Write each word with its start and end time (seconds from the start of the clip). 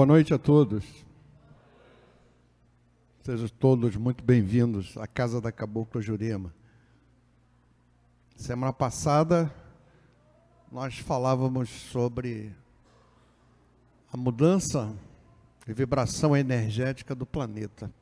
Boa 0.00 0.06
noite 0.06 0.32
a 0.32 0.38
todos. 0.38 0.82
Sejam 3.22 3.46
todos 3.48 3.96
muito 3.96 4.24
bem-vindos 4.24 4.96
à 4.96 5.06
Casa 5.06 5.42
da 5.42 5.52
Cabocla 5.52 6.00
Jurema. 6.00 6.54
Semana 8.34 8.72
passada, 8.72 9.54
nós 10.72 10.96
falávamos 10.96 11.68
sobre 11.68 12.50
a 14.10 14.16
mudança 14.16 14.90
e 15.68 15.74
vibração 15.74 16.34
energética 16.34 17.14
do 17.14 17.26
planeta. 17.26 17.92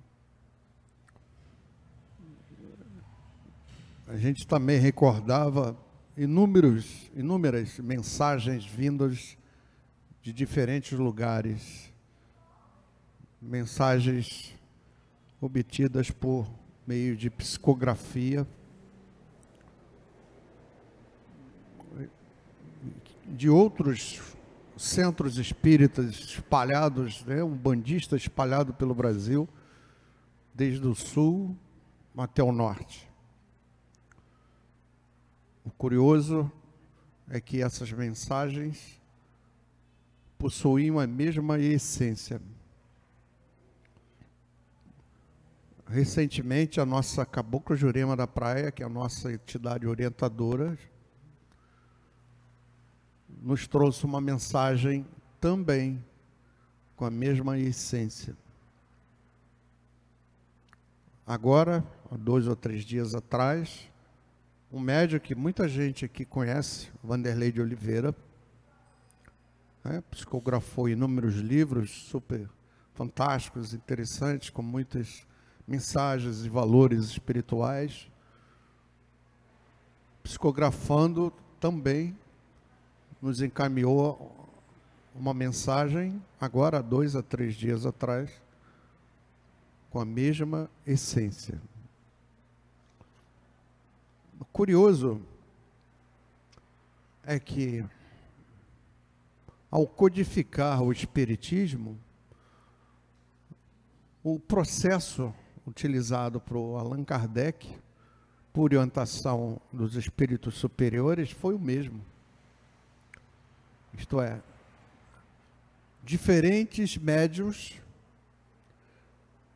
A 4.06 4.16
gente 4.16 4.46
também 4.46 4.78
recordava 4.78 5.76
inúmeros, 6.16 7.10
inúmeras 7.16 7.76
mensagens 7.80 8.64
vindas 8.64 9.36
de 10.22 10.32
diferentes 10.32 10.96
lugares, 10.96 11.87
mensagens 13.40 14.54
obtidas 15.40 16.10
por 16.10 16.50
meio 16.86 17.16
de 17.16 17.30
psicografia, 17.30 18.46
de 23.26 23.48
outros 23.48 24.20
centros 24.76 25.38
espíritas 25.38 26.14
espalhados, 26.14 27.24
né, 27.24 27.42
um 27.42 27.54
bandista 27.54 28.16
espalhado 28.16 28.72
pelo 28.72 28.94
Brasil, 28.94 29.48
desde 30.54 30.86
o 30.86 30.94
sul 30.94 31.56
até 32.16 32.42
o 32.42 32.50
norte. 32.50 33.08
O 35.64 35.70
curioso 35.70 36.50
é 37.28 37.40
que 37.40 37.62
essas 37.62 37.92
mensagens 37.92 39.00
possuíam 40.38 40.98
a 40.98 41.06
mesma 41.06 41.58
essência. 41.58 42.40
Recentemente, 45.90 46.82
a 46.82 46.84
nossa 46.84 47.24
Caboclo 47.24 47.74
Jurema 47.74 48.14
da 48.14 48.26
Praia, 48.26 48.70
que 48.70 48.82
é 48.82 48.86
a 48.86 48.90
nossa 48.90 49.32
entidade 49.32 49.86
orientadora, 49.86 50.78
nos 53.40 53.66
trouxe 53.66 54.04
uma 54.04 54.20
mensagem 54.20 55.06
também 55.40 56.04
com 56.94 57.06
a 57.06 57.10
mesma 57.10 57.58
essência. 57.58 58.36
Agora, 61.26 61.82
há 62.10 62.16
dois 62.18 62.46
ou 62.46 62.54
três 62.54 62.84
dias 62.84 63.14
atrás, 63.14 63.90
um 64.70 64.80
médico 64.80 65.24
que 65.24 65.34
muita 65.34 65.66
gente 65.66 66.04
aqui 66.04 66.22
conhece, 66.22 66.90
Vanderlei 67.02 67.50
de 67.50 67.62
Oliveira, 67.62 68.14
né, 69.82 70.02
psicografou 70.10 70.86
inúmeros 70.86 71.36
livros 71.36 71.90
super 71.90 72.46
fantásticos, 72.92 73.72
interessantes, 73.72 74.50
com 74.50 74.60
muitas 74.60 75.26
mensagens 75.68 76.46
e 76.46 76.48
valores 76.48 77.04
espirituais, 77.04 78.10
psicografando 80.22 81.30
também 81.60 82.16
nos 83.20 83.42
encaminhou 83.42 84.34
uma 85.14 85.34
mensagem, 85.34 86.22
agora, 86.40 86.82
dois 86.82 87.14
a 87.14 87.22
três 87.22 87.54
dias 87.54 87.84
atrás, 87.84 88.30
com 89.90 90.00
a 90.00 90.06
mesma 90.06 90.70
essência. 90.86 91.60
O 94.40 94.44
curioso 94.46 95.20
é 97.24 97.38
que, 97.38 97.84
ao 99.70 99.86
codificar 99.86 100.82
o 100.82 100.92
Espiritismo, 100.92 101.98
o 104.22 104.38
processo 104.38 105.34
utilizado 105.68 106.40
por 106.40 106.78
Allan 106.78 107.04
Kardec, 107.04 107.76
por 108.52 108.64
orientação 108.64 109.60
dos 109.72 109.94
espíritos 109.94 110.54
superiores, 110.54 111.30
foi 111.30 111.54
o 111.54 111.58
mesmo. 111.58 112.04
Isto 113.96 114.20
é, 114.20 114.40
diferentes 116.02 116.96
médios 116.96 117.80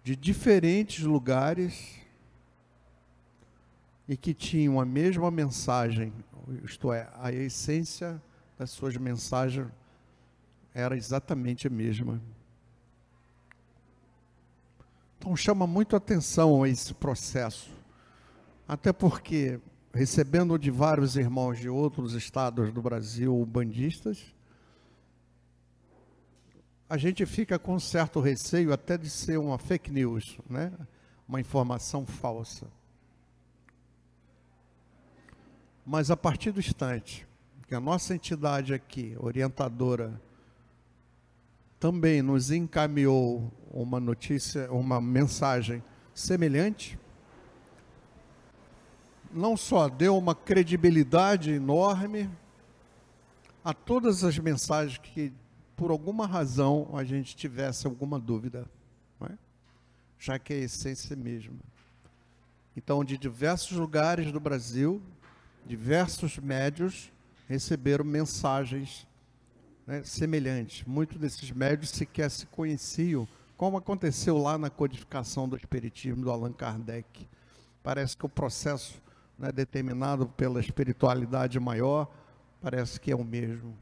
de 0.04 0.14
diferentes 0.14 1.04
lugares 1.04 2.00
e 4.08 4.16
que 4.16 4.34
tinham 4.34 4.80
a 4.80 4.84
mesma 4.84 5.30
mensagem, 5.30 6.12
isto 6.64 6.92
é, 6.92 7.08
a 7.14 7.32
essência 7.32 8.20
das 8.58 8.70
suas 8.70 8.96
mensagens 8.96 9.68
era 10.74 10.96
exatamente 10.96 11.66
a 11.66 11.70
mesma. 11.70 12.20
Então 15.22 15.36
chama 15.36 15.68
muito 15.68 15.94
atenção 15.94 16.66
esse 16.66 16.92
processo, 16.92 17.70
até 18.66 18.92
porque 18.92 19.60
recebendo 19.94 20.58
de 20.58 20.68
vários 20.68 21.16
irmãos 21.16 21.60
de 21.60 21.68
outros 21.68 22.14
estados 22.14 22.72
do 22.72 22.82
Brasil 22.82 23.46
bandistas, 23.46 24.34
a 26.90 26.96
gente 26.96 27.24
fica 27.24 27.56
com 27.56 27.78
certo 27.78 28.18
receio 28.18 28.72
até 28.72 28.98
de 28.98 29.08
ser 29.08 29.38
uma 29.38 29.58
fake 29.58 29.92
news, 29.92 30.40
né? 30.50 30.72
uma 31.28 31.40
informação 31.40 32.04
falsa. 32.04 32.66
Mas 35.86 36.10
a 36.10 36.16
partir 36.16 36.50
do 36.50 36.58
instante 36.58 37.24
que 37.68 37.76
a 37.76 37.80
nossa 37.80 38.12
entidade 38.12 38.74
aqui, 38.74 39.14
orientadora, 39.20 40.20
também 41.82 42.22
nos 42.22 42.52
encaminhou 42.52 43.52
uma 43.68 43.98
notícia, 43.98 44.70
uma 44.70 45.00
mensagem 45.00 45.82
semelhante, 46.14 46.96
não 49.32 49.56
só 49.56 49.88
deu 49.88 50.16
uma 50.16 50.32
credibilidade 50.32 51.50
enorme 51.50 52.30
a 53.64 53.74
todas 53.74 54.22
as 54.22 54.38
mensagens 54.38 54.96
que, 54.98 55.32
por 55.74 55.90
alguma 55.90 56.24
razão, 56.24 56.88
a 56.94 57.02
gente 57.02 57.34
tivesse 57.34 57.84
alguma 57.84 58.16
dúvida, 58.16 58.64
é? 59.22 59.32
já 60.20 60.38
que 60.38 60.52
é 60.52 60.58
a 60.58 60.60
essência 60.60 61.16
mesma. 61.16 61.56
Então, 62.76 63.02
de 63.02 63.18
diversos 63.18 63.76
lugares 63.76 64.30
do 64.30 64.38
Brasil, 64.38 65.02
diversos 65.66 66.38
médios 66.38 67.12
receberam 67.48 68.04
mensagens 68.04 69.04
né, 69.92 70.02
semelhantes. 70.04 70.86
Muitos 70.86 71.18
desses 71.18 71.50
médios 71.50 71.90
sequer 71.90 72.30
se 72.30 72.46
conheciam, 72.46 73.28
como 73.58 73.76
aconteceu 73.76 74.38
lá 74.38 74.56
na 74.56 74.70
codificação 74.70 75.46
do 75.46 75.54
Espiritismo 75.54 76.22
do 76.22 76.30
Allan 76.30 76.52
Kardec. 76.52 77.28
Parece 77.82 78.16
que 78.16 78.24
o 78.24 78.28
processo 78.28 79.02
né, 79.38 79.52
determinado 79.52 80.26
pela 80.26 80.60
espiritualidade 80.60 81.60
maior, 81.60 82.10
parece 82.62 82.98
que 82.98 83.12
é 83.12 83.14
o 83.14 83.22
mesmo. 83.22 83.76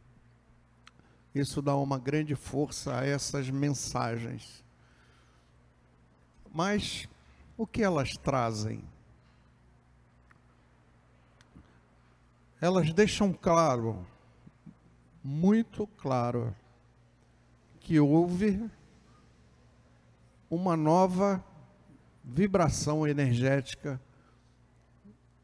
Isso 1.32 1.62
dá 1.62 1.76
uma 1.76 1.96
grande 1.96 2.34
força 2.34 2.98
a 2.98 3.06
essas 3.06 3.48
mensagens. 3.48 4.64
Mas 6.52 7.08
o 7.56 7.68
que 7.68 7.84
elas 7.84 8.16
trazem? 8.16 8.82
Elas 12.60 12.92
deixam 12.92 13.32
claro, 13.32 14.04
muito 15.22 15.86
claro, 15.86 16.54
que 17.80 17.98
houve 18.00 18.70
uma 20.50 20.76
nova 20.76 21.44
vibração 22.24 23.06
energética 23.06 24.00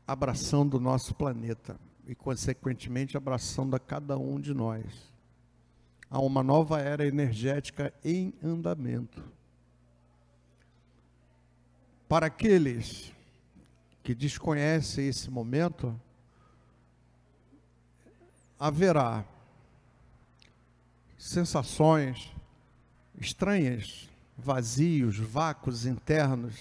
abraçando 0.07 0.75
o 0.75 0.81
nosso 0.81 1.15
planeta 1.15 1.79
e, 2.07 2.15
consequentemente, 2.15 3.17
abraçando 3.17 3.75
a 3.75 3.81
cada 3.81 4.17
um 4.17 4.41
de 4.41 4.55
nós. 4.55 4.85
Há 6.09 6.21
uma 6.21 6.43
nova 6.43 6.81
era 6.81 7.07
energética 7.07 7.93
em 8.05 8.33
andamento. 8.43 9.23
Para 12.09 12.27
aqueles 12.27 13.13
que 14.05 14.15
desconhecem 14.15 15.09
esse 15.09 15.29
momento, 15.29 16.01
haverá 18.59 19.25
sensações 21.27 22.33
estranhas, 23.19 24.09
vazios, 24.39 25.19
vácuos 25.19 25.85
internos, 25.85 26.55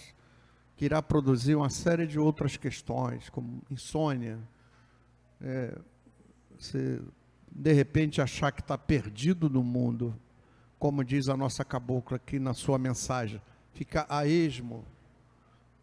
que 0.76 0.86
irá 0.86 1.02
produzir 1.02 1.56
uma 1.56 1.70
série 1.70 2.08
de 2.08 2.18
outras 2.18 2.58
questões, 2.58 3.30
como 3.30 3.62
insônia, 3.70 4.40
é, 5.42 5.78
você 6.58 7.00
de 7.50 7.72
repente 7.72 8.22
achar 8.22 8.52
que 8.52 8.62
está 8.62 8.78
perdido 8.78 9.50
no 9.50 9.64
mundo, 9.64 10.14
como 10.80 11.04
diz 11.04 11.30
a 11.30 11.38
nossa 11.38 11.64
cabocla 11.64 12.18
aqui 12.18 12.40
na 12.40 12.54
sua 12.54 12.78
mensagem, 12.78 13.42
ficar 13.74 14.06
a 14.10 14.28
esmo, 14.28 14.84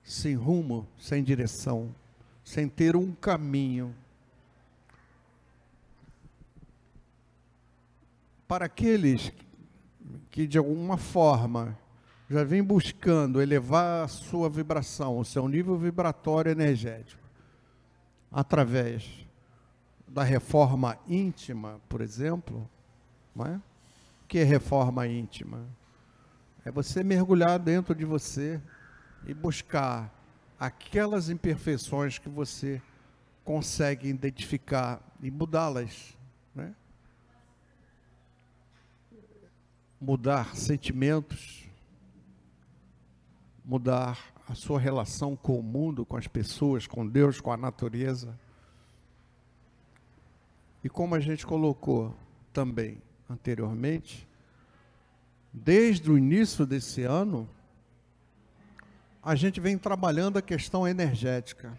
sem 0.02 0.34
rumo, 0.34 0.86
sem 0.98 1.22
direção, 1.22 1.94
sem 2.44 2.68
ter 2.68 2.96
um 2.96 3.12
caminho. 3.12 3.94
Para 8.52 8.66
aqueles 8.66 9.32
que 10.30 10.46
de 10.46 10.58
alguma 10.58 10.98
forma 10.98 11.74
já 12.28 12.44
vem 12.44 12.62
buscando 12.62 13.40
elevar 13.40 14.04
a 14.04 14.08
sua 14.08 14.50
vibração, 14.50 15.18
o 15.18 15.24
seu 15.24 15.48
nível 15.48 15.78
vibratório 15.78 16.52
energético, 16.52 17.22
através 18.30 19.26
da 20.06 20.22
reforma 20.22 20.98
íntima, 21.08 21.80
por 21.88 22.02
exemplo, 22.02 22.68
não 23.34 23.46
é? 23.46 23.56
O 23.56 24.26
que 24.28 24.40
é 24.40 24.44
reforma 24.44 25.06
íntima? 25.06 25.66
É 26.62 26.70
você 26.70 27.02
mergulhar 27.02 27.58
dentro 27.58 27.94
de 27.94 28.04
você 28.04 28.60
e 29.26 29.32
buscar 29.32 30.12
aquelas 30.60 31.30
imperfeições 31.30 32.18
que 32.18 32.28
você 32.28 32.82
consegue 33.46 34.08
identificar 34.08 35.00
e 35.22 35.30
mudá-las, 35.30 36.14
né? 36.54 36.74
Mudar 40.04 40.56
sentimentos, 40.56 41.62
mudar 43.64 44.18
a 44.48 44.54
sua 44.56 44.80
relação 44.80 45.36
com 45.36 45.56
o 45.60 45.62
mundo, 45.62 46.04
com 46.04 46.16
as 46.16 46.26
pessoas, 46.26 46.88
com 46.88 47.06
Deus, 47.06 47.40
com 47.40 47.52
a 47.52 47.56
natureza. 47.56 48.36
E 50.82 50.88
como 50.88 51.14
a 51.14 51.20
gente 51.20 51.46
colocou 51.46 52.12
também 52.52 53.00
anteriormente, 53.30 54.26
desde 55.52 56.10
o 56.10 56.18
início 56.18 56.66
desse 56.66 57.04
ano, 57.04 57.48
a 59.22 59.36
gente 59.36 59.60
vem 59.60 59.78
trabalhando 59.78 60.36
a 60.36 60.42
questão 60.42 60.88
energética. 60.88 61.78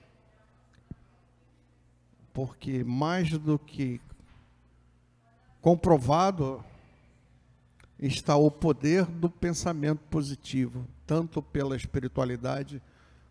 Porque 2.34 2.86
mais 2.86 3.38
do 3.38 3.60
que 3.60 4.00
comprovado 5.62 6.64
está 8.08 8.36
o 8.36 8.52
poder 8.52 9.06
do 9.06 9.30
pensamento 9.30 10.02
positivo, 10.10 10.86
tanto 11.08 11.42
pela 11.42 11.76
espiritualidade 11.76 12.82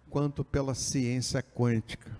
quanto 0.08 0.42
pela 0.42 0.74
ciência 0.74 1.42
quântica. 1.42 2.10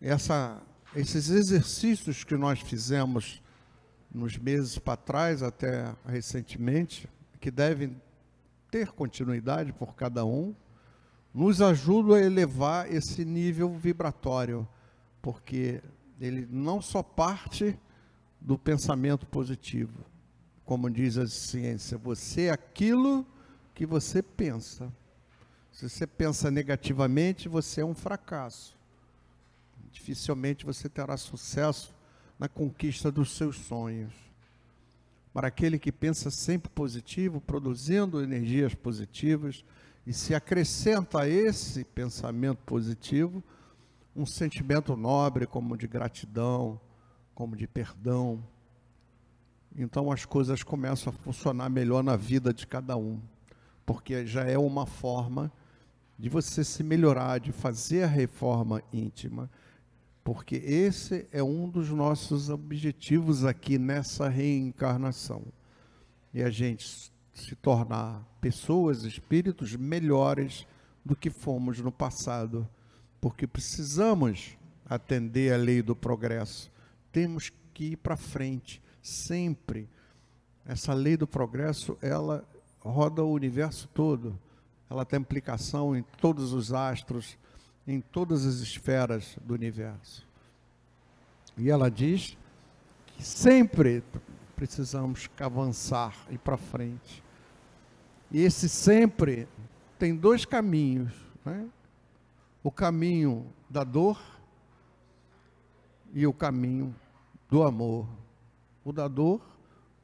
Essa, 0.00 0.62
esses 0.94 1.28
exercícios 1.28 2.22
que 2.22 2.36
nós 2.36 2.60
fizemos 2.60 3.42
nos 4.14 4.36
meses 4.36 4.78
para 4.78 4.96
trás, 4.96 5.42
até 5.42 5.92
recentemente, 6.06 7.08
que 7.40 7.50
devem 7.50 8.00
ter 8.70 8.92
continuidade 8.92 9.72
por 9.72 9.94
cada 9.96 10.24
um, 10.24 10.54
nos 11.34 11.60
ajudam 11.60 12.14
a 12.14 12.20
elevar 12.20 12.92
esse 12.92 13.24
nível 13.24 13.74
vibratório, 13.76 14.68
porque 15.20 15.82
ele 16.20 16.46
não 16.48 16.80
só 16.80 17.02
parte 17.02 17.76
do 18.40 18.58
pensamento 18.58 19.26
positivo, 19.26 20.11
como 20.72 20.88
diz 20.88 21.18
a 21.18 21.26
ciência, 21.26 21.98
você 21.98 22.44
é 22.44 22.50
aquilo 22.50 23.26
que 23.74 23.84
você 23.84 24.22
pensa. 24.22 24.90
Se 25.70 25.86
você 25.86 26.06
pensa 26.06 26.50
negativamente, 26.50 27.46
você 27.46 27.82
é 27.82 27.84
um 27.84 27.94
fracasso. 27.94 28.74
Dificilmente 29.92 30.64
você 30.64 30.88
terá 30.88 31.14
sucesso 31.18 31.94
na 32.38 32.48
conquista 32.48 33.12
dos 33.12 33.36
seus 33.36 33.58
sonhos. 33.58 34.14
Para 35.30 35.48
aquele 35.48 35.78
que 35.78 35.92
pensa 35.92 36.30
sempre 36.30 36.70
positivo, 36.70 37.38
produzindo 37.38 38.22
energias 38.22 38.74
positivas, 38.74 39.62
e 40.06 40.12
se 40.14 40.34
acrescenta 40.34 41.20
a 41.20 41.28
esse 41.28 41.84
pensamento 41.84 42.60
positivo 42.64 43.44
um 44.16 44.24
sentimento 44.24 44.96
nobre, 44.96 45.46
como 45.46 45.76
de 45.76 45.86
gratidão, 45.86 46.80
como 47.34 47.54
de 47.54 47.66
perdão. 47.66 48.42
Então 49.76 50.10
as 50.10 50.24
coisas 50.24 50.62
começam 50.62 51.12
a 51.12 51.22
funcionar 51.24 51.68
melhor 51.68 52.02
na 52.02 52.16
vida 52.16 52.52
de 52.52 52.66
cada 52.66 52.96
um, 52.96 53.20
porque 53.86 54.26
já 54.26 54.44
é 54.44 54.58
uma 54.58 54.86
forma 54.86 55.50
de 56.18 56.28
você 56.28 56.62
se 56.62 56.82
melhorar, 56.82 57.40
de 57.40 57.52
fazer 57.52 58.04
a 58.04 58.06
reforma 58.06 58.82
íntima 58.92 59.50
porque 60.24 60.56
esse 60.56 61.26
é 61.32 61.42
um 61.42 61.68
dos 61.68 61.90
nossos 61.90 62.48
objetivos 62.48 63.44
aqui 63.44 63.78
nessa 63.78 64.28
reencarnação. 64.28 65.42
E 66.32 66.42
a 66.42 66.50
gente 66.50 67.12
se 67.34 67.56
tornar 67.56 68.22
pessoas, 68.40 69.04
espíritos 69.04 69.74
melhores 69.74 70.66
do 71.04 71.16
que 71.16 71.28
fomos 71.28 71.80
no 71.80 71.90
passado, 71.90 72.68
porque 73.20 73.46
precisamos 73.46 74.56
atender 74.86 75.52
a 75.52 75.56
lei 75.56 75.82
do 75.82 75.96
progresso. 75.96 76.70
Temos 77.10 77.50
que 77.74 77.92
ir 77.92 77.96
para 77.96 78.16
frente, 78.16 78.80
sempre. 79.02 79.88
Essa 80.64 80.94
lei 80.94 81.16
do 81.16 81.26
progresso, 81.26 81.98
ela 82.00 82.48
roda 82.80 83.22
o 83.22 83.32
universo 83.32 83.88
todo. 83.92 84.38
Ela 84.88 85.04
tem 85.04 85.20
implicação 85.20 85.96
em 85.96 86.02
todos 86.20 86.52
os 86.52 86.72
astros, 86.72 87.36
em 87.86 88.00
todas 88.00 88.46
as 88.46 88.56
esferas 88.56 89.36
do 89.42 89.54
universo. 89.54 90.26
E 91.56 91.68
ela 91.70 91.90
diz 91.90 92.36
que 93.06 93.22
sempre 93.22 94.02
precisamos 94.54 95.28
avançar 95.40 96.14
e 96.30 96.38
para 96.38 96.56
frente. 96.56 97.22
E 98.30 98.40
esse 98.40 98.68
sempre 98.68 99.48
tem 99.98 100.14
dois 100.14 100.44
caminhos, 100.44 101.12
né? 101.44 101.68
O 102.62 102.70
caminho 102.70 103.52
da 103.68 103.82
dor 103.82 104.20
e 106.14 106.26
o 106.26 106.32
caminho 106.32 106.94
do 107.50 107.62
amor. 107.62 108.06
O 108.84 108.92
da 108.92 109.06
dor 109.08 109.40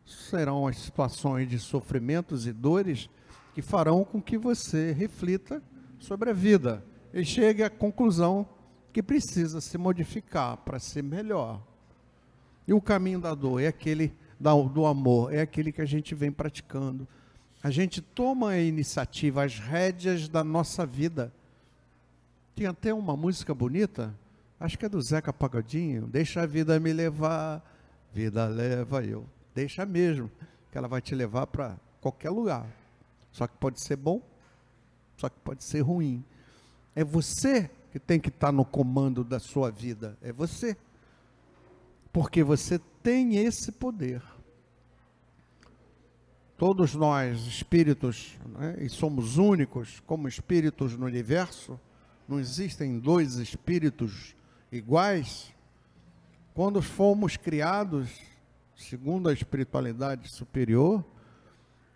serão 0.07 0.67
as 0.67 0.79
situações 0.79 1.49
de 1.49 1.59
sofrimentos 1.59 2.47
e 2.47 2.53
dores 2.53 3.11
que 3.55 3.63
farão 3.63 4.05
com 4.05 4.23
que 4.23 4.39
você 4.39 4.93
reflita 4.93 5.63
sobre 5.99 6.31
a 6.31 6.33
vida 6.33 6.85
e 7.13 7.25
chegue 7.25 7.63
à 7.63 7.71
conclusão 7.71 8.49
que 8.93 9.03
precisa 9.03 9.61
se 9.61 9.77
modificar 9.77 10.57
para 10.59 10.79
ser 10.79 11.03
melhor. 11.03 11.61
E 12.67 12.73
o 12.73 12.81
caminho 12.81 13.21
da 13.21 13.35
dor 13.35 13.61
é 13.61 13.67
aquele 13.67 14.15
do 14.73 14.87
amor, 14.87 15.35
é 15.35 15.41
aquele 15.41 15.73
que 15.73 15.83
a 15.83 15.87
gente 15.87 16.14
vem 16.14 16.31
praticando. 16.31 17.07
A 17.62 17.71
gente 17.71 18.00
toma 18.00 18.50
a 18.50 18.61
iniciativa, 18.61 19.45
as 19.45 19.59
rédeas 19.59 20.29
da 20.29 20.45
nossa 20.45 20.87
vida. 20.87 21.33
Tem 22.55 22.67
até 22.67 22.95
uma 22.95 23.17
música 23.17 23.55
bonita, 23.55 24.14
acho 24.61 24.79
que 24.79 24.87
é 24.87 24.88
do 24.88 25.00
Zeca 25.00 25.33
Pagodinho, 25.33 26.07
deixa 26.07 26.43
a 26.43 26.47
vida 26.47 26.79
me 26.79 26.93
levar, 26.93 27.64
vida 28.12 28.47
leva 28.47 29.05
eu. 29.05 29.27
Deixa 29.55 29.85
mesmo, 29.85 30.31
que 30.71 30.79
ela 30.79 30.88
vai 30.88 31.00
te 31.00 31.15
levar 31.15 31.47
para 31.47 31.79
qualquer 32.00 32.31
lugar. 32.31 32.67
Só 33.33 33.47
que 33.47 33.57
pode 33.57 33.83
ser 33.83 33.97
bom, 33.97 34.23
só 35.17 35.29
que 35.29 35.38
pode 35.41 35.65
ser 35.65 35.81
ruim. 35.81 36.25
É 36.95 37.05
você 37.05 37.71
que 37.93 37.99
tem 37.99 38.21
que 38.21 38.29
estar 38.29 38.53
no 38.53 38.65
comando 38.65 39.25
da 39.25 39.38
sua 39.38 39.71
vida, 39.71 40.17
é 40.23 40.33
você. 40.33 40.77
Porque 42.12 42.43
você 42.43 42.81
tem 43.03 43.37
esse 43.37 43.73
poder. 43.73 44.23
Todos 46.57 46.95
nós, 46.95 47.47
espíritos, 47.47 48.37
né, 48.47 48.77
e 48.81 48.88
somos 48.88 49.37
únicos 49.37 50.00
como 50.00 50.27
espíritos 50.27 50.97
no 50.97 51.07
universo, 51.07 51.79
não 52.29 52.41
existem 52.41 52.99
dois 52.99 53.37
espíritos 53.37 54.35
iguais. 54.71 55.55
Quando 56.59 56.83
fomos 56.83 57.37
criados, 57.37 58.21
segundo 58.75 59.29
a 59.29 59.33
espiritualidade 59.33 60.29
superior, 60.29 61.05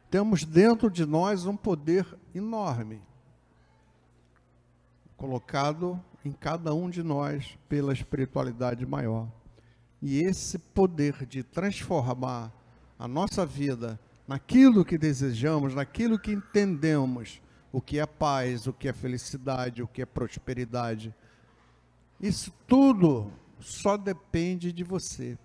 temos 0.09 0.45
dentro 0.45 0.89
de 0.89 1.05
nós 1.05 1.47
um 1.47 1.57
poder 1.57 2.07
enorme 2.33 3.03
colocado 5.17 6.01
em 6.25 6.31
cada 6.31 6.73
um 6.73 6.89
de 6.89 7.03
nós 7.03 7.59
pela 7.69 7.93
espiritualidade 7.93 8.87
maior. 8.87 9.27
E 10.01 10.21
esse 10.21 10.61
poder 10.61 11.27
de 11.27 11.43
transformar 11.43 12.53
a 12.97 13.09
nossa 13.09 13.45
vida 13.45 13.99
naquilo 14.29 14.85
que 14.85 14.97
desejamos, 14.97 15.75
naquilo 15.75 16.21
que 16.21 16.31
entendemos, 16.31 17.43
o 17.73 17.81
que 17.81 17.99
é 17.99 18.07
paz, 18.07 18.69
o 18.69 18.73
que 18.73 18.87
é 18.87 18.93
felicidade, 18.93 19.83
o 19.83 19.89
que 19.89 20.03
é 20.03 20.07
prosperidade. 20.07 21.13
Isso 22.21 22.53
tudo 22.69 23.42
só 23.63 23.97
depende 23.97 24.73
de 24.73 24.85
você. 24.85 25.39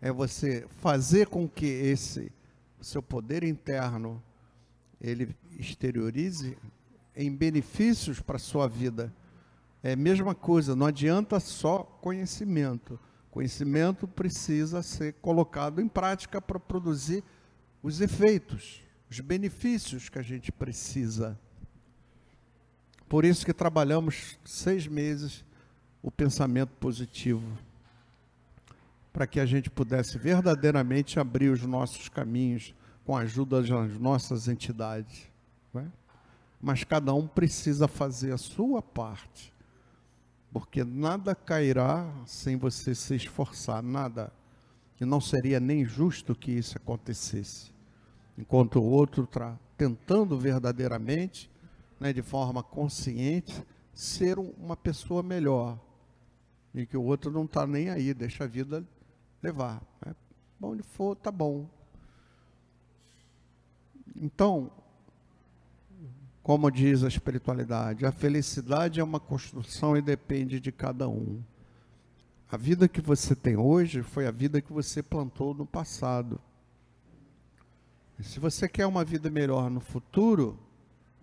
É 0.00 0.12
você 0.12 0.66
fazer 0.80 1.26
com 1.28 1.48
que 1.48 1.66
esse 1.66 2.32
seu 2.80 3.02
poder 3.02 3.42
interno 3.42 4.22
ele 5.00 5.34
exteriorize 5.58 6.56
em 7.14 7.34
benefícios 7.34 8.20
para 8.20 8.36
a 8.36 8.40
sua 8.40 8.68
vida. 8.68 9.12
É 9.82 9.92
a 9.92 9.96
mesma 9.96 10.34
coisa, 10.34 10.76
não 10.76 10.86
adianta 10.86 11.40
só 11.40 11.78
conhecimento. 11.78 12.98
Conhecimento 13.30 14.06
precisa 14.06 14.82
ser 14.82 15.14
colocado 15.14 15.80
em 15.80 15.88
prática 15.88 16.40
para 16.40 16.58
produzir 16.58 17.22
os 17.82 18.00
efeitos, 18.00 18.82
os 19.10 19.20
benefícios 19.20 20.08
que 20.08 20.18
a 20.18 20.22
gente 20.22 20.50
precisa. 20.50 21.38
Por 23.08 23.24
isso 23.24 23.46
que 23.46 23.54
trabalhamos 23.54 24.38
seis 24.44 24.86
meses 24.86 25.44
o 26.02 26.10
pensamento 26.10 26.70
positivo, 26.80 27.46
para 29.12 29.26
que 29.26 29.40
a 29.40 29.46
gente 29.46 29.68
pudesse 29.68 30.18
verdadeiramente 30.18 31.18
abrir 31.18 31.48
os 31.48 31.62
nossos 31.62 32.08
caminhos 32.08 32.74
com 33.04 33.16
a 33.16 33.20
ajuda 33.20 33.62
das 33.62 33.98
nossas 33.98 34.48
entidades. 34.48 35.26
É? 35.74 35.84
Mas 36.60 36.84
cada 36.84 37.14
um 37.14 37.26
precisa 37.26 37.88
fazer 37.88 38.32
a 38.32 38.38
sua 38.38 38.82
parte, 38.82 39.52
porque 40.52 40.84
nada 40.84 41.34
cairá 41.34 42.06
sem 42.26 42.56
você 42.56 42.94
se 42.94 43.14
esforçar, 43.14 43.82
nada. 43.82 44.32
E 45.00 45.04
não 45.04 45.20
seria 45.20 45.60
nem 45.60 45.84
justo 45.84 46.34
que 46.34 46.50
isso 46.50 46.76
acontecesse. 46.76 47.70
Enquanto 48.36 48.80
o 48.80 48.84
outro 48.84 49.24
está 49.24 49.56
tentando 49.76 50.36
verdadeiramente, 50.36 51.50
né, 52.00 52.12
de 52.12 52.22
forma 52.22 52.62
consciente, 52.62 53.64
ser 53.92 54.38
uma 54.38 54.76
pessoa 54.76 55.22
melhor. 55.22 55.78
E 56.78 56.86
que 56.86 56.96
o 56.96 57.02
outro 57.02 57.28
não 57.28 57.44
está 57.44 57.66
nem 57.66 57.90
aí, 57.90 58.14
deixa 58.14 58.44
a 58.44 58.46
vida 58.46 58.86
levar. 59.42 59.82
Né? 60.06 60.14
Onde 60.62 60.84
for, 60.84 61.16
tá 61.16 61.32
bom. 61.32 61.68
Então, 64.14 64.70
como 66.40 66.70
diz 66.70 67.02
a 67.02 67.08
espiritualidade, 67.08 68.06
a 68.06 68.12
felicidade 68.12 69.00
é 69.00 69.02
uma 69.02 69.18
construção 69.18 69.96
e 69.96 70.00
depende 70.00 70.60
de 70.60 70.70
cada 70.70 71.08
um. 71.08 71.42
A 72.48 72.56
vida 72.56 72.86
que 72.86 73.00
você 73.00 73.34
tem 73.34 73.56
hoje 73.56 74.04
foi 74.04 74.28
a 74.28 74.30
vida 74.30 74.62
que 74.62 74.72
você 74.72 75.02
plantou 75.02 75.52
no 75.54 75.66
passado. 75.66 76.40
E 78.20 78.22
se 78.22 78.38
você 78.38 78.68
quer 78.68 78.86
uma 78.86 79.04
vida 79.04 79.28
melhor 79.28 79.68
no 79.68 79.80
futuro, 79.80 80.56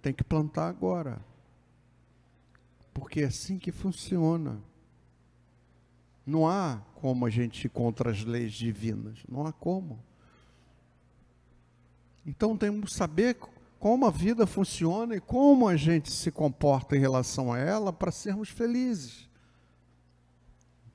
tem 0.01 0.11
que 0.11 0.23
plantar 0.23 0.67
agora. 0.67 1.17
Porque 2.93 3.21
é 3.21 3.27
assim 3.27 3.57
que 3.57 3.71
funciona. 3.71 4.61
Não 6.25 6.47
há 6.47 6.81
como 6.95 7.25
a 7.25 7.29
gente 7.29 7.65
ir 7.65 7.69
contra 7.69 8.09
as 8.09 8.23
leis 8.23 8.53
divinas. 8.53 9.19
Não 9.29 9.45
há 9.45 9.53
como. 9.53 9.99
Então 12.25 12.57
temos 12.57 12.91
que 12.91 12.97
saber 12.97 13.37
como 13.79 14.05
a 14.07 14.09
vida 14.09 14.47
funciona 14.47 15.15
e 15.15 15.21
como 15.21 15.67
a 15.67 15.75
gente 15.75 16.11
se 16.11 16.31
comporta 16.31 16.95
em 16.95 16.99
relação 16.99 17.53
a 17.53 17.59
ela 17.59 17.93
para 17.93 18.11
sermos 18.11 18.49
felizes. 18.49 19.29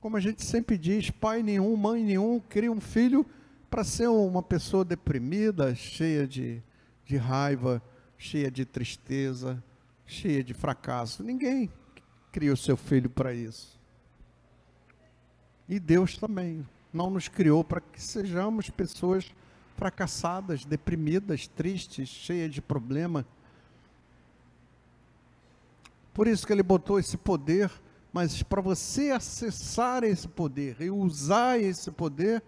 Como 0.01 0.17
a 0.17 0.19
gente 0.19 0.43
sempre 0.43 0.77
diz, 0.77 1.09
pai 1.09 1.41
nenhum, 1.41 1.75
mãe 1.77 2.03
nenhum 2.03 2.39
cria 2.39 2.71
um 2.71 2.81
filho 2.81 3.25
para 3.69 3.83
ser 3.85 4.09
uma 4.09 4.43
pessoa 4.43 4.83
deprimida, 4.83 5.73
cheia 5.73 6.27
de, 6.27 6.61
de 7.05 7.15
raiva, 7.15 7.81
cheia 8.17 8.51
de 8.51 8.65
tristeza, 8.65 9.63
cheia 10.05 10.43
de 10.43 10.53
fracasso. 10.53 11.23
Ninguém 11.23 11.71
cria 12.31 12.51
o 12.51 12.57
seu 12.57 12.75
filho 12.75 13.09
para 13.09 13.33
isso. 13.33 13.80
E 15.71 15.79
Deus 15.79 16.17
também 16.17 16.67
não 16.91 17.09
nos 17.09 17.29
criou 17.29 17.63
para 17.63 17.79
que 17.79 18.03
sejamos 18.03 18.69
pessoas 18.69 19.31
fracassadas, 19.77 20.65
deprimidas, 20.65 21.47
tristes, 21.47 22.09
cheias 22.09 22.53
de 22.53 22.61
problema. 22.61 23.25
Por 26.13 26.27
isso 26.27 26.45
que 26.45 26.51
ele 26.51 26.61
botou 26.61 26.99
esse 26.99 27.15
poder, 27.15 27.71
mas 28.11 28.43
para 28.43 28.59
você 28.59 29.11
acessar 29.11 30.03
esse 30.03 30.27
poder 30.27 30.75
e 30.81 30.91
usar 30.91 31.57
esse 31.57 31.89
poder, 31.89 32.43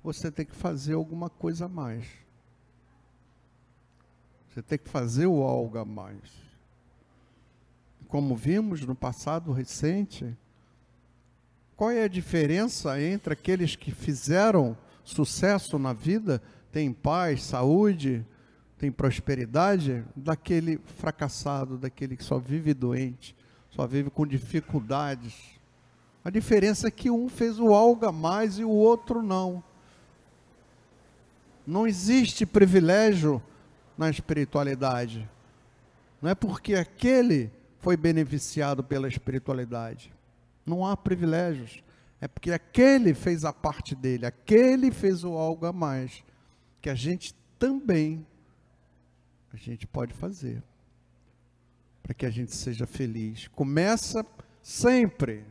você 0.00 0.30
tem 0.30 0.46
que 0.46 0.54
fazer 0.54 0.94
alguma 0.94 1.28
coisa 1.28 1.64
a 1.64 1.68
mais. 1.68 2.06
Você 4.48 4.62
tem 4.62 4.78
que 4.78 4.88
fazer 4.88 5.26
o 5.26 5.42
algo 5.42 5.76
a 5.76 5.84
mais. 5.84 6.22
Como 8.06 8.36
vimos 8.36 8.86
no 8.86 8.94
passado 8.94 9.50
recente, 9.50 10.36
qual 11.80 11.90
é 11.90 12.04
a 12.04 12.08
diferença 12.08 13.00
entre 13.00 13.32
aqueles 13.32 13.74
que 13.74 13.90
fizeram 13.90 14.76
sucesso 15.02 15.78
na 15.78 15.94
vida, 15.94 16.42
têm 16.70 16.92
paz, 16.92 17.42
saúde, 17.42 18.22
têm 18.76 18.92
prosperidade, 18.92 20.04
daquele 20.14 20.78
fracassado, 20.98 21.78
daquele 21.78 22.18
que 22.18 22.22
só 22.22 22.38
vive 22.38 22.74
doente, 22.74 23.34
só 23.70 23.86
vive 23.86 24.10
com 24.10 24.26
dificuldades? 24.26 25.58
A 26.22 26.28
diferença 26.28 26.88
é 26.88 26.90
que 26.90 27.10
um 27.10 27.30
fez 27.30 27.58
o 27.58 27.72
algo 27.72 28.04
a 28.04 28.12
mais 28.12 28.58
e 28.58 28.64
o 28.64 28.68
outro 28.68 29.22
não. 29.22 29.64
Não 31.66 31.86
existe 31.86 32.44
privilégio 32.44 33.42
na 33.96 34.10
espiritualidade. 34.10 35.26
Não 36.20 36.28
é 36.28 36.34
porque 36.34 36.74
aquele 36.74 37.50
foi 37.78 37.96
beneficiado 37.96 38.84
pela 38.84 39.08
espiritualidade. 39.08 40.12
Não 40.70 40.86
há 40.86 40.96
privilégios. 40.96 41.82
É 42.20 42.28
porque 42.28 42.52
aquele 42.52 43.14
fez 43.14 43.44
a 43.44 43.52
parte 43.52 43.94
dele, 43.94 44.26
aquele 44.26 44.90
fez 44.90 45.24
o 45.24 45.32
algo 45.32 45.66
a 45.66 45.72
mais, 45.72 46.22
que 46.80 46.88
a 46.88 46.94
gente 46.94 47.34
também 47.58 48.26
a 49.52 49.56
gente 49.56 49.86
pode 49.86 50.14
fazer 50.14 50.62
para 52.02 52.14
que 52.14 52.24
a 52.24 52.30
gente 52.30 52.54
seja 52.54 52.86
feliz. 52.86 53.48
Começa 53.48 54.24
sempre 54.62 55.44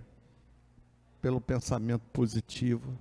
pelo 1.21 1.41
pensamento 1.41 2.05
positivo 2.13 2.97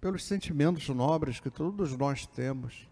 pelos 0.00 0.24
sentimentos 0.24 0.88
nobres 0.88 1.38
que 1.38 1.50
todos 1.50 1.96
nós 1.96 2.26
temos, 2.26 2.88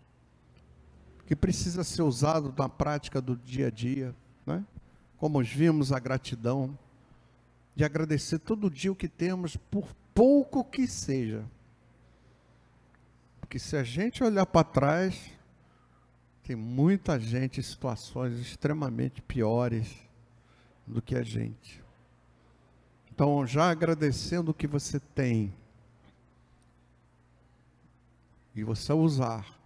que 1.26 1.34
precisa 1.34 1.82
ser 1.82 2.02
usado 2.02 2.54
na 2.56 2.68
prática 2.68 3.20
do 3.20 3.36
dia 3.36 3.68
a 3.68 3.70
dia, 3.70 4.14
né? 4.44 4.64
como 5.16 5.42
vimos 5.42 5.90
a 5.90 5.98
gratidão, 5.98 6.78
de 7.78 7.84
agradecer 7.84 8.40
todo 8.40 8.68
dia 8.68 8.90
o 8.90 8.96
que 8.96 9.06
temos, 9.06 9.56
por 9.56 9.94
pouco 10.12 10.64
que 10.64 10.88
seja. 10.88 11.44
Porque 13.38 13.56
se 13.56 13.76
a 13.76 13.84
gente 13.84 14.24
olhar 14.24 14.46
para 14.46 14.64
trás, 14.64 15.30
tem 16.42 16.56
muita 16.56 17.20
gente 17.20 17.60
em 17.60 17.62
situações 17.62 18.36
extremamente 18.40 19.22
piores 19.22 19.94
do 20.84 21.00
que 21.00 21.14
a 21.14 21.22
gente. 21.22 21.80
Então, 23.12 23.46
já 23.46 23.70
agradecendo 23.70 24.50
o 24.50 24.54
que 24.54 24.66
você 24.66 24.98
tem, 24.98 25.54
e 28.56 28.64
você 28.64 28.92
usar 28.92 29.56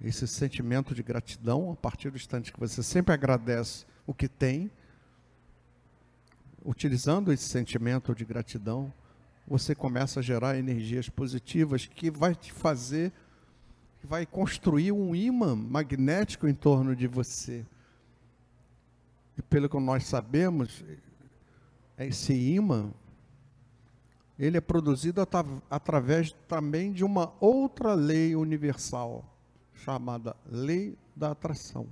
esse 0.00 0.26
sentimento 0.26 0.94
de 0.94 1.02
gratidão 1.02 1.72
a 1.72 1.76
partir 1.76 2.08
do 2.08 2.16
instante 2.16 2.50
que 2.50 2.58
você 2.58 2.82
sempre 2.82 3.12
agradece 3.12 3.84
o 4.06 4.14
que 4.14 4.28
tem, 4.28 4.70
utilizando 6.64 7.32
esse 7.32 7.44
sentimento 7.44 8.14
de 8.14 8.24
gratidão, 8.24 8.92
você 9.46 9.74
começa 9.74 10.20
a 10.20 10.22
gerar 10.22 10.56
energias 10.56 11.08
positivas 11.08 11.86
que 11.86 12.10
vai 12.10 12.34
te 12.34 12.50
fazer, 12.52 13.12
vai 14.02 14.24
construir 14.24 14.90
um 14.90 15.14
imã 15.14 15.54
magnético 15.54 16.48
em 16.48 16.54
torno 16.54 16.96
de 16.96 17.06
você. 17.06 17.64
E 19.36 19.42
pelo 19.42 19.68
que 19.68 19.78
nós 19.78 20.04
sabemos, 20.04 20.82
esse 21.98 22.32
imã 22.32 22.90
ele 24.38 24.56
é 24.56 24.60
produzido 24.60 25.20
at 25.20 25.32
através 25.70 26.32
também 26.48 26.92
de 26.92 27.04
uma 27.04 27.32
outra 27.38 27.94
lei 27.94 28.34
universal, 28.34 29.24
chamada 29.74 30.34
lei 30.46 30.98
da 31.14 31.30
atração. 31.30 31.86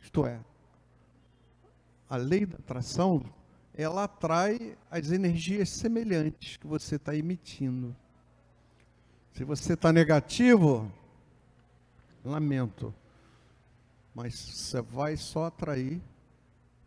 Isto 0.00 0.24
é, 0.24 0.40
a 2.08 2.16
lei 2.16 2.46
da 2.46 2.56
atração, 2.56 3.22
ela 3.74 4.04
atrai 4.04 4.76
as 4.90 5.10
energias 5.10 5.68
semelhantes 5.68 6.56
que 6.56 6.66
você 6.66 6.96
está 6.96 7.14
emitindo. 7.14 7.94
Se 9.32 9.44
você 9.44 9.74
está 9.74 9.92
negativo, 9.92 10.90
lamento, 12.24 12.92
mas 14.14 14.34
você 14.34 14.80
vai 14.82 15.16
só 15.16 15.46
atrair 15.46 16.02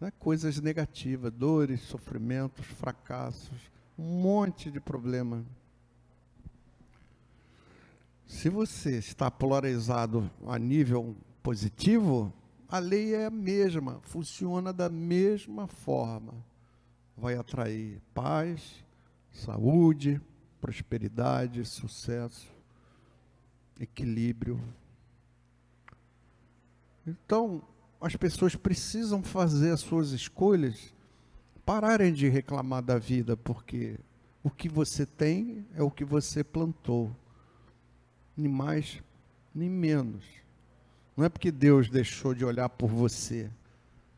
né, 0.01 0.11
coisas 0.19 0.59
negativas, 0.59 1.31
dores, 1.31 1.81
sofrimentos, 1.81 2.65
fracassos, 2.65 3.71
um 3.97 4.21
monte 4.21 4.69
de 4.69 4.79
problema. 4.79 5.45
Se 8.25 8.49
você 8.49 8.97
está 8.97 9.29
polarizado 9.29 10.29
a 10.47 10.57
nível 10.57 11.15
positivo, 11.43 12.33
a 12.71 12.79
lei 12.79 13.13
é 13.13 13.25
a 13.25 13.29
mesma, 13.29 13.99
funciona 14.03 14.71
da 14.71 14.87
mesma 14.89 15.67
forma. 15.67 16.33
Vai 17.17 17.35
atrair 17.35 18.01
paz, 18.13 18.83
saúde, 19.29 20.21
prosperidade, 20.61 21.65
sucesso, 21.65 22.49
equilíbrio. 23.77 24.57
Então, 27.05 27.61
as 27.99 28.15
pessoas 28.15 28.55
precisam 28.55 29.21
fazer 29.21 29.71
as 29.71 29.81
suas 29.81 30.11
escolhas, 30.11 30.93
pararem 31.65 32.13
de 32.13 32.29
reclamar 32.29 32.81
da 32.81 32.97
vida, 32.97 33.35
porque 33.35 33.99
o 34.41 34.49
que 34.49 34.69
você 34.69 35.05
tem 35.05 35.67
é 35.75 35.83
o 35.83 35.91
que 35.91 36.05
você 36.05 36.41
plantou, 36.41 37.13
nem 38.35 38.47
mais 38.47 39.03
nem 39.53 39.69
menos. 39.69 40.23
Não 41.15 41.25
é 41.25 41.29
porque 41.29 41.51
Deus 41.51 41.89
deixou 41.89 42.33
de 42.33 42.45
olhar 42.45 42.69
por 42.69 42.89
você, 42.89 43.49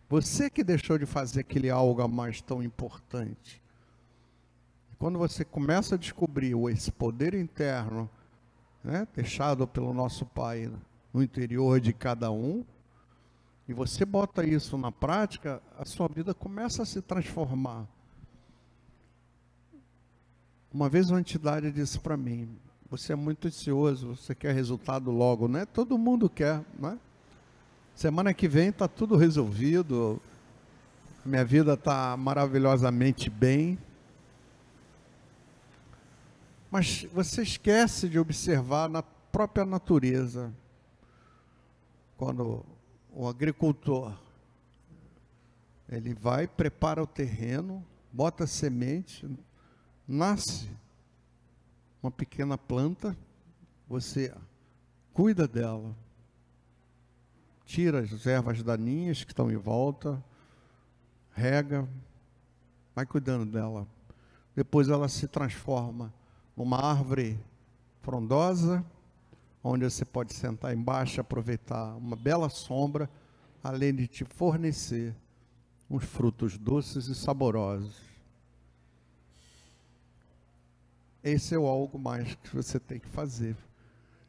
você 0.10 0.50
que 0.50 0.64
deixou 0.64 0.98
de 0.98 1.06
fazer 1.06 1.40
aquele 1.40 1.70
algo 1.70 2.02
a 2.02 2.08
mais 2.08 2.42
tão 2.42 2.62
importante. 2.62 3.62
quando 5.00 5.18
você 5.20 5.44
começa 5.44 5.96
a 5.96 5.98
descobrir 5.98 6.56
esse 6.70 6.92
poder 6.92 7.34
interno, 7.34 8.10
né, 8.84 9.06
deixado 9.14 9.68
pelo 9.68 9.94
nosso 9.94 10.26
Pai 10.26 10.72
no 11.14 11.22
interior 11.22 11.80
de 11.80 11.92
cada 11.92 12.32
um, 12.32 12.64
e 13.68 13.74
você 13.74 14.06
bota 14.06 14.46
isso 14.46 14.78
na 14.78 14.92
prática, 14.92 15.62
a 15.78 15.84
sua 15.84 16.08
vida 16.08 16.34
começa 16.34 16.84
a 16.84 16.86
se 16.86 17.02
transformar. 17.02 17.86
Uma 20.72 20.90
vez 20.90 21.10
uma 21.10 21.20
entidade 21.20 21.72
disse 21.72 22.00
para 22.00 22.16
mim: 22.16 22.58
Você 22.94 23.14
é 23.14 23.16
muito 23.16 23.48
ansioso, 23.48 24.16
você 24.16 24.36
quer 24.36 24.54
resultado 24.54 25.10
logo, 25.10 25.48
né? 25.48 25.66
Todo 25.66 25.98
mundo 25.98 26.30
quer, 26.30 26.62
né? 26.78 27.00
Semana 27.96 28.36
que 28.36 28.48
vem 28.48 28.70
está 28.70 28.88
tudo 28.88 29.16
resolvido, 29.16 30.22
minha 31.26 31.44
vida 31.44 31.74
está 31.74 32.16
maravilhosamente 32.16 33.32
bem. 33.32 33.80
Mas 36.70 37.08
você 37.12 37.42
esquece 37.42 38.08
de 38.08 38.20
observar 38.20 38.88
na 38.88 39.02
própria 39.02 39.66
natureza. 39.66 40.54
Quando 42.16 42.64
o 43.12 43.28
agricultor 43.28 44.14
ele 45.90 46.14
vai, 46.14 46.46
prepara 46.48 47.02
o 47.02 47.08
terreno, 47.08 47.84
bota 48.12 48.46
semente, 48.46 49.28
nasce 50.08 50.70
uma 52.04 52.12
pequena 52.12 52.58
planta, 52.58 53.18
você 53.88 54.36
cuida 55.14 55.48
dela, 55.48 55.96
tira 57.66 58.02
as 58.02 58.28
ervas 58.28 58.62
daninhas 58.62 59.24
que 59.24 59.32
estão 59.32 59.50
em 59.50 59.56
volta, 59.56 60.22
rega, 61.32 61.88
vai 62.94 63.06
cuidando 63.06 63.46
dela. 63.50 63.88
Depois 64.54 64.90
ela 64.90 65.08
se 65.08 65.30
transforma 65.30 66.14
numa 66.58 66.78
árvore 66.78 67.40
frondosa, 68.02 68.86
onde 69.64 69.90
você 69.90 70.04
pode 70.04 70.34
sentar 70.34 70.76
embaixo 70.76 71.22
aproveitar 71.22 71.96
uma 71.96 72.18
bela 72.18 72.50
sombra, 72.50 73.10
além 73.64 73.96
de 73.96 74.08
te 74.08 74.26
fornecer 74.26 75.16
uns 75.90 76.04
frutos 76.04 76.58
doces 76.58 77.08
e 77.08 77.16
saborosos. 77.16 78.13
Esse 81.24 81.56
é 81.56 81.58
o 81.58 81.66
algo 81.66 81.98
mais 81.98 82.36
que 82.36 82.56
você 82.56 82.80
tem 82.80 83.00
que 83.00 83.08
fazer. 83.08 83.56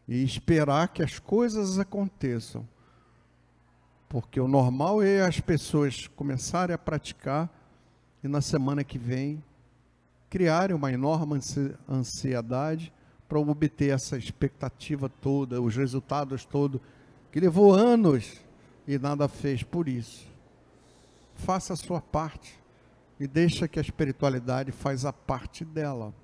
E 0.06 0.22
esperar 0.22 0.88
que 0.88 1.02
as 1.02 1.18
coisas 1.18 1.78
aconteçam. 1.78 2.68
Porque 4.08 4.38
o 4.38 4.46
normal 4.46 5.02
é 5.02 5.22
as 5.22 5.40
pessoas 5.40 6.06
começarem 6.06 6.72
a 6.72 6.78
praticar 6.78 7.50
e 8.22 8.28
na 8.28 8.40
semana 8.40 8.84
que 8.84 8.98
vem 8.98 9.42
criarem 10.30 10.76
uma 10.76 10.92
enorme 10.92 11.40
ansiedade 11.88 12.92
para 13.28 13.38
obter 13.38 13.90
essa 13.90 14.16
expectativa 14.16 15.08
toda, 15.08 15.60
os 15.60 15.76
resultados 15.76 16.44
todos, 16.44 16.80
que 17.32 17.40
levou 17.40 17.72
anos 17.72 18.40
e 18.86 18.98
nada 18.98 19.26
fez 19.26 19.62
por 19.62 19.88
isso. 19.88 20.28
Faça 21.34 21.72
a 21.72 21.76
sua 21.76 22.00
parte 22.00 22.58
e 23.18 23.26
deixa 23.26 23.66
que 23.66 23.78
a 23.78 23.82
espiritualidade 23.82 24.70
faz 24.70 25.04
a 25.04 25.12
parte 25.12 25.64
dela. 25.64 26.14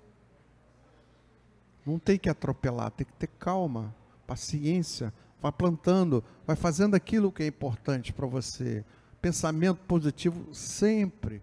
Não 1.85 1.99
tem 1.99 2.19
que 2.19 2.29
atropelar, 2.29 2.91
tem 2.91 3.07
que 3.07 3.13
ter 3.15 3.29
calma, 3.39 3.95
paciência, 4.27 5.13
vai 5.41 5.53
plantando, 5.53 6.23
vai 6.47 6.57
fazendo 6.57 6.95
aquilo 6.95 7.33
que 7.33 7.43
é 7.43 7.47
importante 7.47 8.13
para 8.13 8.27
você. 8.27 8.85
Pensamento 9.21 9.79
positivo 9.87 10.55
sempre, 10.55 11.43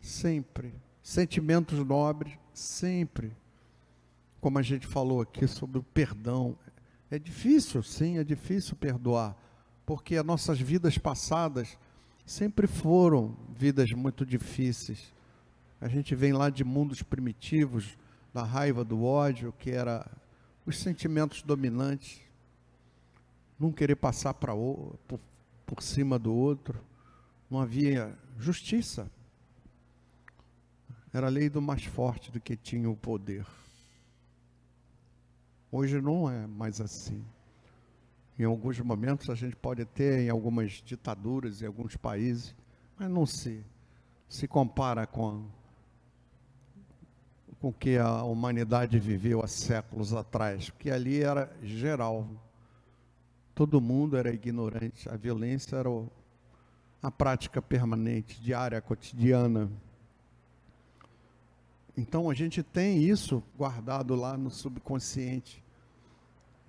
sempre. 0.00 0.74
Sentimentos 1.02 1.78
nobres 1.78 2.32
sempre 2.52 3.32
como 4.40 4.58
a 4.58 4.62
gente 4.62 4.86
falou 4.86 5.20
aqui 5.20 5.46
sobre 5.46 5.78
o 5.78 5.82
perdão. 5.82 6.56
É 7.10 7.18
difícil, 7.18 7.82
sim, 7.82 8.18
é 8.18 8.24
difícil 8.24 8.74
perdoar, 8.74 9.36
porque 9.84 10.16
as 10.16 10.24
nossas 10.24 10.58
vidas 10.60 10.96
passadas 10.96 11.76
sempre 12.24 12.66
foram 12.66 13.36
vidas 13.56 13.90
muito 13.90 14.24
difíceis. 14.24 15.12
A 15.80 15.88
gente 15.88 16.14
vem 16.14 16.32
lá 16.32 16.48
de 16.48 16.64
mundos 16.64 17.02
primitivos, 17.02 17.98
da 18.32 18.42
raiva, 18.42 18.84
do 18.84 19.04
ódio, 19.04 19.52
que 19.58 19.70
era 19.70 20.06
os 20.64 20.78
sentimentos 20.78 21.42
dominantes. 21.42 22.20
Não 23.58 23.72
querer 23.72 23.96
passar 23.96 24.34
para 24.34 24.54
por, 24.54 25.20
por 25.66 25.82
cima 25.82 26.18
do 26.18 26.34
outro. 26.34 26.80
Não 27.50 27.60
havia 27.60 28.16
justiça. 28.38 29.10
Era 31.12 31.26
a 31.26 31.30
lei 31.30 31.50
do 31.50 31.60
mais 31.60 31.84
forte 31.84 32.30
do 32.30 32.40
que 32.40 32.56
tinha 32.56 32.88
o 32.88 32.96
poder. 32.96 33.44
Hoje 35.72 36.00
não 36.00 36.30
é 36.30 36.46
mais 36.46 36.80
assim. 36.80 37.24
Em 38.38 38.44
alguns 38.44 38.78
momentos 38.80 39.28
a 39.28 39.34
gente 39.34 39.56
pode 39.56 39.84
ter 39.84 40.20
em 40.20 40.30
algumas 40.30 40.72
ditaduras 40.72 41.60
em 41.60 41.66
alguns 41.66 41.96
países, 41.96 42.54
mas 42.98 43.10
não 43.10 43.26
se 43.26 43.64
se 44.30 44.46
compara 44.46 45.08
com 45.08 45.44
com 47.60 47.70
que 47.72 47.98
a 47.98 48.22
humanidade 48.22 48.98
viveu 48.98 49.44
há 49.44 49.46
séculos 49.46 50.14
atrás, 50.14 50.70
porque 50.70 50.90
ali 50.90 51.22
era 51.22 51.52
geral. 51.62 52.26
Todo 53.54 53.80
mundo 53.80 54.16
era 54.16 54.32
ignorante, 54.32 55.08
a 55.08 55.16
violência 55.16 55.76
era 55.76 55.90
o, 55.90 56.10
a 57.02 57.10
prática 57.10 57.60
permanente, 57.60 58.40
diária, 58.40 58.80
cotidiana. 58.80 59.70
Então 61.94 62.30
a 62.30 62.34
gente 62.34 62.62
tem 62.62 63.02
isso 63.02 63.42
guardado 63.58 64.14
lá 64.14 64.38
no 64.38 64.50
subconsciente, 64.50 65.62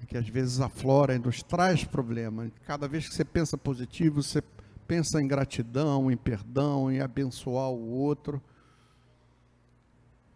que 0.08 0.18
às 0.18 0.28
vezes 0.28 0.60
aflora 0.60 1.16
e 1.16 1.20
nos 1.20 1.42
traz 1.42 1.86
problema. 1.86 2.52
Cada 2.66 2.86
vez 2.88 3.08
que 3.08 3.16
você 3.16 3.24
pensa 3.24 3.58
positivo, 3.58 4.22
você 4.22 4.44
pensa 4.86 5.22
em 5.22 5.28
gratidão, 5.28 6.12
em 6.12 6.18
perdão, 6.18 6.92
em 6.92 7.00
abençoar 7.00 7.70
o 7.70 7.92
outro. 7.92 8.42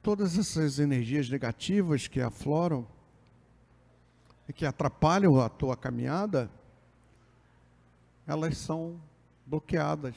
Todas 0.05 0.37
essas 0.37 0.77
energias 0.77 1.27
negativas 1.31 2.07
que 2.07 2.21
afloram 2.21 2.87
e 4.47 4.53
que 4.53 4.63
atrapalham 4.63 5.41
a 5.41 5.49
tua 5.49 5.75
caminhada, 5.75 6.47
elas 8.27 8.55
são 8.55 9.01
bloqueadas, 9.47 10.15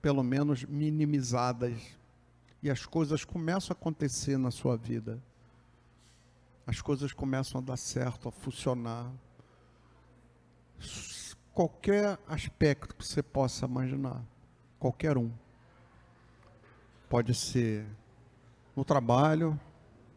pelo 0.00 0.22
menos 0.22 0.64
minimizadas 0.64 1.78
e 2.62 2.70
as 2.70 2.86
coisas 2.86 3.22
começam 3.22 3.76
a 3.76 3.78
acontecer 3.78 4.38
na 4.38 4.50
sua 4.50 4.78
vida. 4.78 5.22
As 6.66 6.80
coisas 6.80 7.12
começam 7.12 7.60
a 7.60 7.62
dar 7.62 7.76
certo, 7.76 8.30
a 8.30 8.32
funcionar. 8.32 9.12
Qualquer 11.52 12.18
aspecto 12.26 12.94
que 12.94 13.06
você 13.06 13.22
possa 13.22 13.66
imaginar, 13.66 14.24
qualquer 14.78 15.18
um. 15.18 15.30
Pode 17.10 17.34
ser 17.34 17.84
no 18.78 18.84
trabalho, 18.84 19.58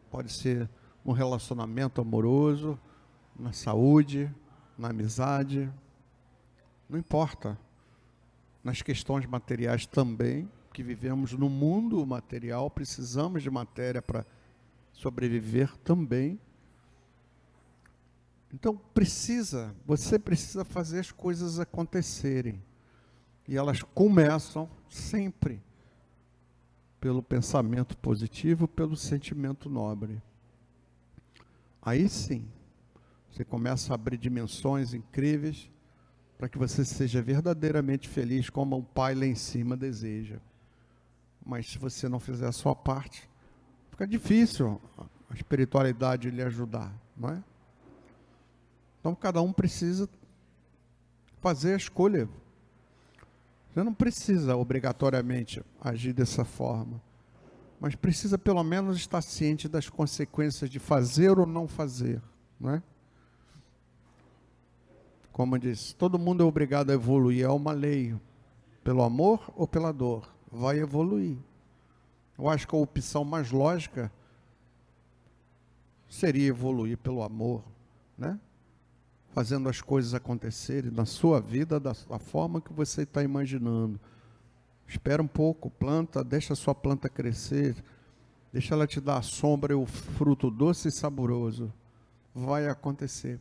pode 0.08 0.32
ser 0.32 0.70
no 1.04 1.10
relacionamento 1.10 2.00
amoroso, 2.00 2.78
na 3.36 3.52
saúde, 3.52 4.32
na 4.78 4.90
amizade, 4.90 5.68
não 6.88 6.96
importa. 6.96 7.58
Nas 8.62 8.80
questões 8.80 9.26
materiais 9.26 9.84
também, 9.84 10.48
que 10.72 10.80
vivemos 10.80 11.32
no 11.32 11.48
mundo 11.50 12.06
material, 12.06 12.70
precisamos 12.70 13.42
de 13.42 13.50
matéria 13.50 14.00
para 14.00 14.24
sobreviver 14.92 15.76
também. 15.78 16.38
Então 18.54 18.80
precisa, 18.94 19.74
você 19.84 20.20
precisa 20.20 20.64
fazer 20.64 21.00
as 21.00 21.10
coisas 21.10 21.58
acontecerem. 21.58 22.62
E 23.48 23.56
elas 23.56 23.82
começam 23.82 24.70
sempre 24.88 25.60
pelo 27.02 27.20
pensamento 27.20 27.98
positivo, 27.98 28.68
pelo 28.68 28.96
sentimento 28.96 29.68
nobre. 29.68 30.22
Aí 31.82 32.08
sim, 32.08 32.46
você 33.28 33.44
começa 33.44 33.92
a 33.92 33.96
abrir 33.96 34.16
dimensões 34.16 34.94
incríveis 34.94 35.68
para 36.38 36.48
que 36.48 36.56
você 36.56 36.84
seja 36.84 37.20
verdadeiramente 37.20 38.08
feliz 38.08 38.48
como 38.48 38.78
o 38.78 38.84
pai 38.84 39.16
lá 39.16 39.26
em 39.26 39.34
cima 39.34 39.76
deseja. 39.76 40.38
Mas 41.44 41.72
se 41.72 41.76
você 41.76 42.08
não 42.08 42.20
fizer 42.20 42.46
a 42.46 42.52
sua 42.52 42.72
parte, 42.72 43.28
fica 43.90 44.06
difícil 44.06 44.80
a 45.28 45.34
espiritualidade 45.34 46.30
lhe 46.30 46.42
ajudar, 46.42 46.96
não 47.16 47.30
é? 47.30 47.42
Então 49.00 49.12
cada 49.12 49.42
um 49.42 49.52
precisa 49.52 50.08
fazer 51.40 51.74
a 51.74 51.78
escolha. 51.78 52.28
Você 53.72 53.82
não 53.82 53.94
precisa 53.94 54.54
obrigatoriamente 54.54 55.62
agir 55.80 56.12
dessa 56.12 56.44
forma, 56.44 57.00
mas 57.80 57.94
precisa 57.94 58.36
pelo 58.36 58.62
menos 58.62 58.98
estar 58.98 59.22
ciente 59.22 59.66
das 59.66 59.88
consequências 59.88 60.68
de 60.68 60.78
fazer 60.78 61.38
ou 61.38 61.46
não 61.46 61.66
fazer, 61.66 62.20
não 62.60 62.74
é? 62.74 62.82
Como 65.32 65.56
eu 65.56 65.58
disse, 65.58 65.94
todo 65.94 66.18
mundo 66.18 66.42
é 66.42 66.46
obrigado 66.46 66.90
a 66.90 66.92
evoluir, 66.92 67.46
é 67.46 67.48
uma 67.48 67.72
lei, 67.72 68.14
pelo 68.84 69.02
amor 69.02 69.50
ou 69.56 69.66
pela 69.66 69.90
dor 69.90 70.30
vai 70.50 70.78
evoluir. 70.78 71.38
Eu 72.38 72.50
acho 72.50 72.68
que 72.68 72.74
a 72.74 72.78
opção 72.78 73.24
mais 73.24 73.50
lógica 73.50 74.12
seria 76.10 76.48
evoluir 76.48 76.98
pelo 76.98 77.22
amor, 77.22 77.64
né? 78.18 78.38
Fazendo 79.32 79.68
as 79.68 79.80
coisas 79.80 80.14
acontecerem 80.14 80.90
na 80.90 81.06
sua 81.06 81.40
vida 81.40 81.80
da, 81.80 81.92
da 82.08 82.18
forma 82.18 82.60
que 82.60 82.72
você 82.72 83.02
está 83.02 83.22
imaginando. 83.22 83.98
Espera 84.86 85.22
um 85.22 85.26
pouco, 85.26 85.70
planta, 85.70 86.22
deixa 86.22 86.52
a 86.52 86.56
sua 86.56 86.74
planta 86.74 87.08
crescer, 87.08 87.74
deixa 88.52 88.74
ela 88.74 88.86
te 88.86 89.00
dar 89.00 89.16
a 89.16 89.22
sombra 89.22 89.72
e 89.72 89.76
o 89.76 89.86
fruto 89.86 90.50
doce 90.50 90.88
e 90.88 90.92
saboroso. 90.92 91.72
Vai 92.34 92.68
acontecer. 92.68 93.40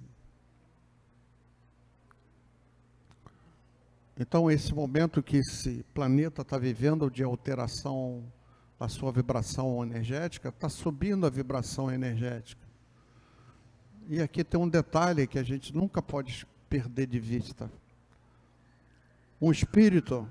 Então, 4.17 4.51
esse 4.51 4.73
momento 4.73 5.23
que 5.23 5.37
esse 5.37 5.83
planeta 5.93 6.41
está 6.41 6.57
vivendo 6.57 7.09
de 7.09 7.23
alteração 7.23 8.23
da 8.79 8.87
sua 8.87 9.11
vibração 9.11 9.83
energética, 9.83 10.49
está 10.49 10.69
subindo 10.69 11.25
a 11.25 11.29
vibração 11.29 11.91
energética. 11.91 12.60
E 14.13 14.21
aqui 14.21 14.43
tem 14.43 14.59
um 14.59 14.67
detalhe 14.67 15.25
que 15.25 15.39
a 15.39 15.43
gente 15.43 15.73
nunca 15.73 16.01
pode 16.01 16.45
perder 16.69 17.07
de 17.07 17.17
vista. 17.17 17.71
Um 19.41 19.49
espírito 19.49 20.27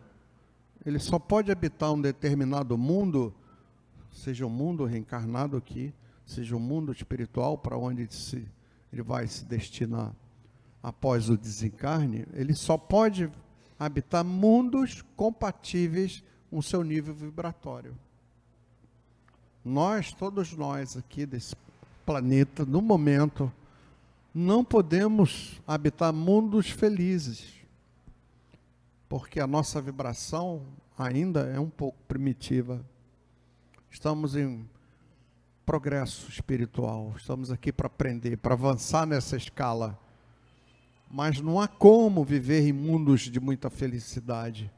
ele 0.85 0.99
só 0.99 1.19
pode 1.19 1.51
habitar 1.51 1.91
um 1.91 1.99
determinado 1.99 2.77
mundo, 2.77 3.35
seja 4.13 4.45
um 4.45 4.51
mundo 4.51 4.85
reencarnado 4.85 5.57
aqui, 5.57 5.95
seja 6.27 6.55
um 6.55 6.61
mundo 6.61 6.93
espiritual 6.93 7.57
para 7.57 7.75
onde 7.75 8.07
se, 8.15 8.47
ele 8.93 9.01
vai 9.01 9.27
se 9.27 9.47
destinar 9.47 10.13
após 10.83 11.31
o 11.31 11.39
desencarne, 11.39 12.27
ele 12.35 12.55
só 12.55 12.77
pode 12.77 13.31
habitar 13.79 14.23
mundos 14.23 15.03
compatíveis 15.17 16.23
com 16.51 16.59
o 16.59 16.63
seu 16.63 16.85
nível 16.85 17.15
vibratório. 17.15 17.97
Nós, 19.65 20.13
todos 20.13 20.55
nós 20.55 20.99
aqui 20.99 21.25
desse 21.25 21.57
planeta, 22.05 22.67
no 22.67 22.83
momento, 22.83 23.51
não 24.35 24.65
podemos 24.65 25.61
habitar 25.67 26.13
mundos 26.13 26.71
felizes 26.71 27.61
porque 29.11 29.41
a 29.41 29.47
nossa 29.47 29.83
vibração 29.83 30.63
ainda 30.97 31.41
é 31.41 31.59
um 31.59 31.69
pouco 31.69 31.99
primitiva. 32.07 32.81
Estamos 33.91 34.37
em 34.37 34.65
progresso 35.67 36.31
espiritual, 36.31 37.13
estamos 37.17 37.51
aqui 37.51 37.73
para 37.73 37.89
aprender, 37.89 38.37
para 38.37 38.55
avançar 38.55 39.05
nessa 39.05 39.37
escala. 39.37 39.99
Mas 41.11 41.41
não 41.41 41.61
há 41.61 41.67
como 41.67 42.25
viver 42.25 42.69
em 42.69 42.73
mundos 42.73 43.23
de 43.23 43.41
muita 43.41 43.69
felicidade, 43.69 44.71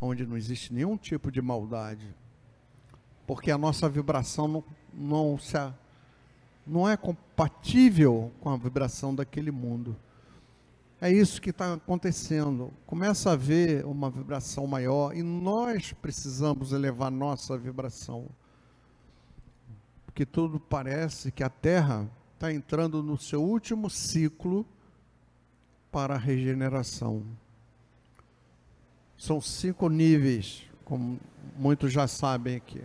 onde 0.00 0.24
não 0.24 0.36
existe 0.36 0.72
nenhum 0.72 0.96
tipo 0.96 1.28
de 1.32 1.42
maldade, 1.42 2.14
porque 3.26 3.50
a 3.50 3.58
nossa 3.58 3.88
vibração 3.88 4.46
não, 4.46 4.64
não, 4.94 5.36
se, 5.36 5.56
não 6.66 6.88
é 6.88 6.96
compatível 6.96 8.32
com 8.40 8.50
a 8.50 8.56
vibração 8.56 9.14
daquele 9.14 9.50
mundo. 9.50 9.96
É 11.00 11.10
isso 11.10 11.42
que 11.42 11.50
está 11.50 11.74
acontecendo. 11.74 12.72
Começa 12.86 13.30
a 13.30 13.32
haver 13.32 13.84
uma 13.84 14.08
vibração 14.08 14.66
maior 14.68 15.16
e 15.16 15.22
nós 15.22 15.92
precisamos 15.92 16.72
elevar 16.72 17.10
nossa 17.10 17.58
vibração. 17.58 18.28
Porque 20.06 20.24
tudo 20.24 20.60
parece 20.60 21.32
que 21.32 21.42
a 21.42 21.48
Terra 21.48 22.08
está 22.34 22.52
entrando 22.52 23.02
no 23.02 23.18
seu 23.18 23.42
último 23.42 23.90
ciclo 23.90 24.64
para 25.90 26.14
a 26.14 26.18
regeneração. 26.18 27.24
São 29.18 29.40
cinco 29.40 29.88
níveis, 29.88 30.62
como 30.84 31.18
muitos 31.56 31.92
já 31.92 32.06
sabem 32.06 32.56
aqui. 32.56 32.82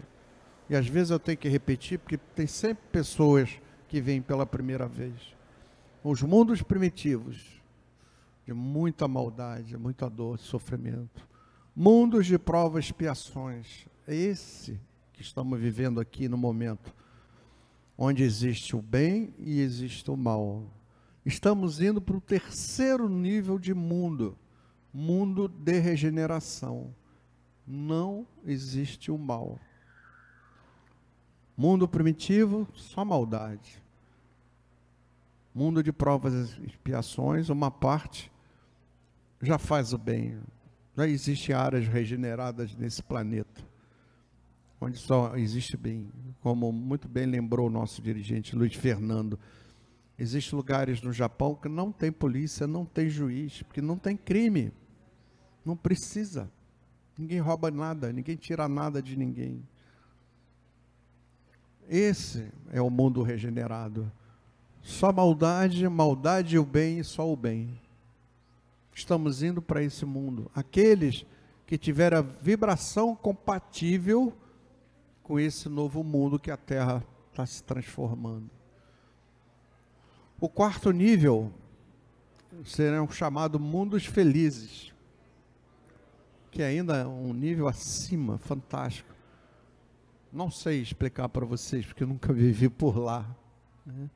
E 0.69 0.75
às 0.75 0.87
vezes 0.87 1.11
eu 1.11 1.19
tenho 1.19 1.37
que 1.37 1.47
repetir, 1.47 1.99
porque 1.99 2.17
tem 2.17 2.47
sempre 2.47 2.83
pessoas 2.91 3.59
que 3.87 4.01
vêm 4.01 4.21
pela 4.21 4.45
primeira 4.45 4.87
vez. 4.87 5.13
Os 6.03 6.21
mundos 6.21 6.61
primitivos 6.61 7.61
de 8.45 8.53
muita 8.53 9.07
maldade, 9.07 9.77
muita 9.77 10.09
dor, 10.09 10.39
sofrimento. 10.39 11.27
Mundos 11.75 12.25
de 12.25 12.37
provas 12.37 12.85
expiações. 12.85 13.85
É 14.07 14.15
esse 14.15 14.79
que 15.13 15.21
estamos 15.21 15.59
vivendo 15.59 15.99
aqui 15.99 16.29
no 16.29 16.37
momento, 16.37 16.93
onde 17.97 18.23
existe 18.23 18.75
o 18.75 18.81
bem 18.81 19.33
e 19.37 19.59
existe 19.59 20.09
o 20.09 20.15
mal. 20.15 20.63
Estamos 21.25 21.81
indo 21.81 21.99
para 21.99 22.15
o 22.15 22.21
terceiro 22.21 23.09
nível 23.09 23.59
de 23.59 23.73
mundo, 23.73 24.37
mundo 24.93 25.47
de 25.47 25.79
regeneração. 25.79 26.95
Não 27.65 28.25
existe 28.45 29.11
o 29.11 29.17
mal. 29.17 29.59
Mundo 31.57 31.87
primitivo, 31.87 32.67
só 32.75 33.03
maldade. 33.03 33.81
Mundo 35.55 35.81
de 35.81 35.91
provas 35.91 36.55
e 36.59 36.67
expiações, 36.67 37.49
uma 37.49 37.71
parte 37.71 38.31
já 39.41 39.57
faz 39.57 39.91
o 39.91 39.97
bem. 39.97 40.39
Já 40.95 41.07
existem 41.07 41.55
áreas 41.55 41.87
regeneradas 41.87 42.75
nesse 42.75 43.01
planeta, 43.01 43.63
onde 44.79 44.99
só 44.99 45.35
existe 45.35 45.75
bem. 45.75 46.11
Como 46.41 46.71
muito 46.71 47.07
bem 47.07 47.25
lembrou 47.25 47.65
o 47.65 47.71
nosso 47.71 48.03
dirigente 48.03 48.55
Luiz 48.55 48.75
Fernando, 48.75 49.39
existem 50.17 50.55
lugares 50.55 51.01
no 51.01 51.11
Japão 51.11 51.55
que 51.55 51.67
não 51.67 51.91
tem 51.91 52.11
polícia, 52.11 52.67
não 52.67 52.85
tem 52.85 53.09
juiz, 53.09 53.63
porque 53.63 53.81
não 53.81 53.97
tem 53.97 54.15
crime. 54.15 54.71
Não 55.65 55.75
precisa. 55.75 56.51
Ninguém 57.17 57.39
rouba 57.39 57.71
nada, 57.71 58.13
ninguém 58.13 58.35
tira 58.35 58.67
nada 58.67 59.01
de 59.01 59.17
ninguém. 59.17 59.63
Esse 61.89 62.51
é 62.71 62.81
o 62.81 62.89
mundo 62.89 63.21
regenerado. 63.21 64.11
Só 64.81 65.11
maldade, 65.11 65.87
maldade 65.87 66.55
e 66.55 66.59
o 66.59 66.65
bem, 66.65 67.03
só 67.03 67.31
o 67.31 67.35
bem 67.35 67.79
estamos 68.97 69.43
indo 69.43 69.61
para 69.61 69.83
esse 69.83 70.05
mundo. 70.05 70.49
Aqueles 70.55 71.23
que 71.67 71.77
tiveram 71.77 72.17
a 72.17 72.21
vibração 72.21 73.15
compatível 73.15 74.33
com 75.21 75.39
esse 75.39 75.69
novo 75.69 76.03
mundo 76.03 76.39
que 76.39 76.49
a 76.49 76.57
Terra 76.57 77.05
está 77.29 77.45
se 77.45 77.63
transformando. 77.63 78.49
O 80.39 80.49
quarto 80.49 80.91
nível 80.91 81.51
serão 82.65 83.07
chamados 83.09 83.61
mundos 83.61 84.05
felizes, 84.05 84.91
que 86.49 86.63
ainda 86.63 86.97
é 86.97 87.05
um 87.05 87.33
nível 87.33 87.67
acima, 87.67 88.39
fantástico. 88.39 89.13
Não 90.37 90.51
sei 90.51 90.79
explicar 90.83 91.27
para 91.29 91.43
vocês, 91.43 91.83
porque 91.83 92.03
eu 92.03 92.07
nunca 92.07 92.29
vivi 92.31 92.69
por 92.69 92.95
lá. 92.95 93.27
Né? 93.83 94.07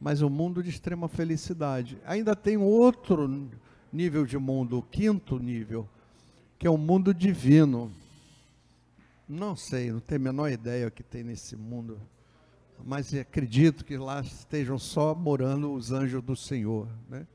Mas 0.00 0.22
um 0.22 0.30
mundo 0.30 0.62
de 0.62 0.70
extrema 0.70 1.08
felicidade. 1.08 1.98
Ainda 2.06 2.36
tem 2.36 2.56
outro 2.56 3.50
nível 3.92 4.24
de 4.24 4.38
mundo, 4.38 4.78
o 4.78 4.82
quinto 4.82 5.40
nível, 5.40 5.88
que 6.56 6.68
é 6.68 6.70
o 6.70 6.78
mundo 6.78 7.12
divino. 7.12 7.90
Não 9.28 9.56
sei, 9.56 9.90
não 9.90 9.98
tenho 9.98 10.20
a 10.20 10.24
menor 10.24 10.52
ideia 10.52 10.86
o 10.86 10.90
que 10.90 11.02
tem 11.02 11.24
nesse 11.24 11.56
mundo, 11.56 12.00
mas 12.84 13.12
acredito 13.12 13.84
que 13.84 13.96
lá 13.96 14.20
estejam 14.20 14.78
só 14.78 15.16
morando 15.16 15.72
os 15.72 15.90
anjos 15.90 16.22
do 16.22 16.36
Senhor, 16.36 16.86
né? 17.08 17.26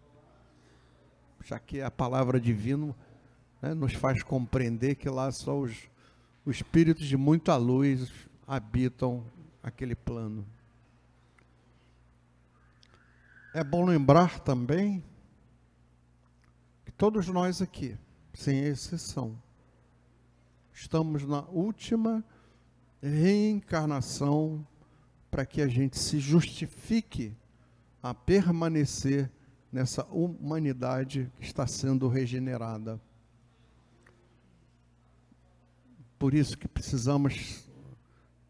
Já 1.43 1.59
que 1.59 1.81
a 1.81 1.91
palavra 1.91 2.39
divino 2.39 2.95
né, 3.61 3.73
nos 3.73 3.91
faz 3.91 4.23
compreender 4.23 4.95
que 4.95 5.09
lá 5.09 5.29
só 5.33 5.59
os, 5.59 5.89
os 6.45 6.57
espíritos 6.57 7.05
de 7.05 7.17
muita 7.17 7.55
luz 7.55 8.11
habitam 8.47 9.25
aquele 9.63 9.95
plano. 9.95 10.45
É 13.53 13.63
bom 13.63 13.85
lembrar 13.85 14.39
também 14.39 15.03
todos 16.97 17.27
nós 17.27 17.61
aqui, 17.61 17.97
sem 18.33 18.59
exceção, 18.59 19.37
estamos 20.73 21.25
na 21.25 21.41
última 21.41 22.23
reencarnação 23.01 24.65
para 25.29 25.45
que 25.45 25.61
a 25.61 25.67
gente 25.67 25.99
se 25.99 26.19
justifique 26.19 27.35
a 28.01 28.13
permanecer 28.13 29.29
nessa 29.71 30.05
humanidade 30.05 31.29
que 31.37 31.45
está 31.45 31.67
sendo 31.67 32.07
regenerada. 32.07 32.99
Por 36.17 36.33
isso 36.33 36.57
que 36.57 36.67
precisamos 36.67 37.65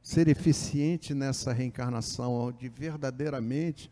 ser 0.01 0.27
eficiente 0.27 1.13
nessa 1.13 1.51
reencarnação, 1.51 2.51
de 2.51 2.69
verdadeiramente 2.69 3.91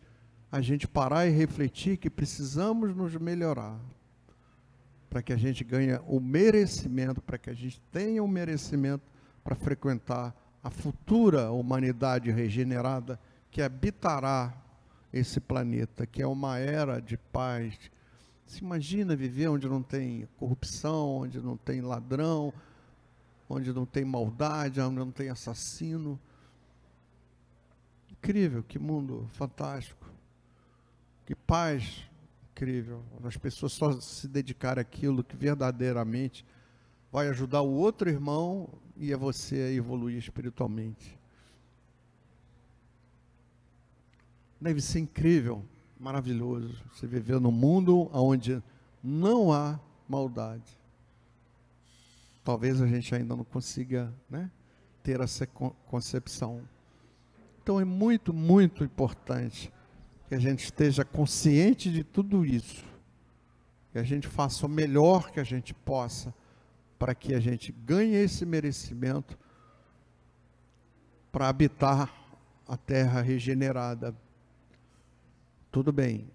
a 0.51 0.61
gente 0.61 0.87
parar 0.87 1.25
e 1.25 1.31
refletir 1.31 1.97
que 1.97 2.09
precisamos 2.09 2.95
nos 2.95 3.15
melhorar 3.15 3.79
para 5.09 5.21
que 5.21 5.33
a 5.33 5.37
gente 5.37 5.63
ganhe 5.63 5.99
o 6.07 6.19
merecimento, 6.19 7.21
para 7.21 7.37
que 7.37 7.49
a 7.49 7.53
gente 7.53 7.81
tenha 7.91 8.23
o 8.23 8.27
merecimento 8.27 9.03
para 9.43 9.55
frequentar 9.55 10.35
a 10.63 10.69
futura 10.69 11.51
humanidade 11.51 12.31
regenerada 12.31 13.19
que 13.51 13.61
habitará 13.61 14.55
esse 15.11 15.39
planeta, 15.39 16.07
que 16.07 16.21
é 16.21 16.27
uma 16.27 16.57
era 16.57 16.99
de 16.99 17.17
paz. 17.17 17.75
Se 18.47 18.63
imagina 18.63 19.15
viver 19.15 19.49
onde 19.49 19.67
não 19.67 19.83
tem 19.83 20.27
corrupção, 20.37 21.17
onde 21.17 21.39
não 21.39 21.57
tem 21.57 21.81
ladrão, 21.81 22.53
onde 23.53 23.71
não 23.71 23.85
tem 23.85 24.03
maldade, 24.03 24.81
onde 24.81 24.97
não 24.97 25.11
tem 25.11 25.29
assassino. 25.29 26.19
incrível, 28.11 28.63
que 28.63 28.79
mundo 28.79 29.27
fantástico. 29.33 30.09
Que 31.25 31.35
paz 31.35 32.09
incrível. 32.51 33.03
As 33.23 33.37
pessoas 33.37 33.73
só 33.73 33.99
se 33.99 34.27
dedicarem 34.27 34.81
àquilo 34.81 35.23
que 35.23 35.35
verdadeiramente 35.35 36.45
vai 37.11 37.27
ajudar 37.27 37.61
o 37.61 37.71
outro 37.71 38.09
irmão 38.09 38.69
e 38.95 39.13
a 39.13 39.17
você 39.17 39.55
a 39.55 39.71
evoluir 39.71 40.17
espiritualmente. 40.17 41.17
Deve 44.59 44.79
ser 44.81 44.99
incrível, 44.99 45.63
maravilhoso. 45.99 46.81
Você 46.93 47.05
viver 47.05 47.39
num 47.39 47.51
mundo 47.51 48.09
onde 48.13 48.63
não 49.03 49.51
há 49.51 49.79
maldade. 50.07 50.82
Talvez 52.43 52.81
a 52.81 52.87
gente 52.87 53.15
ainda 53.15 53.35
não 53.35 53.43
consiga 53.43 54.13
né, 54.29 54.51
ter 55.01 55.21
essa 55.21 55.47
concepção. 55.47 56.61
Então 57.61 57.79
é 57.79 57.85
muito, 57.85 58.33
muito 58.33 58.83
importante 58.83 59.71
que 60.27 60.35
a 60.35 60.39
gente 60.39 60.65
esteja 60.65 61.05
consciente 61.05 61.91
de 61.91 62.03
tudo 62.03 62.45
isso, 62.45 62.83
que 63.91 63.99
a 63.99 64.03
gente 64.03 64.27
faça 64.27 64.65
o 64.65 64.69
melhor 64.69 65.31
que 65.31 65.39
a 65.39 65.43
gente 65.43 65.73
possa 65.73 66.33
para 66.99 67.15
que 67.15 67.33
a 67.33 67.39
gente 67.39 67.71
ganhe 67.71 68.15
esse 68.15 68.45
merecimento 68.45 69.37
para 71.31 71.47
habitar 71.47 72.13
a 72.67 72.77
terra 72.77 73.21
regenerada. 73.21 74.15
Tudo 75.71 75.91
bem, 75.91 76.29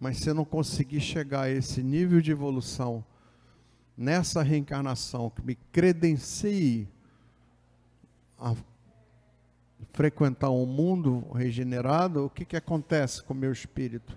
mas 0.00 0.18
se 0.18 0.32
não 0.32 0.44
conseguir 0.44 1.00
chegar 1.00 1.42
a 1.42 1.50
esse 1.50 1.82
nível 1.82 2.20
de 2.20 2.30
evolução 2.30 3.04
nessa 3.98 4.44
reencarnação 4.44 5.28
que 5.28 5.42
me 5.42 5.56
credencie 5.72 6.86
a 8.38 8.54
frequentar 9.92 10.50
um 10.50 10.64
mundo 10.64 11.26
regenerado, 11.34 12.26
o 12.26 12.30
que, 12.30 12.44
que 12.44 12.56
acontece 12.56 13.20
com 13.20 13.34
o 13.34 13.36
meu 13.36 13.50
espírito? 13.50 14.16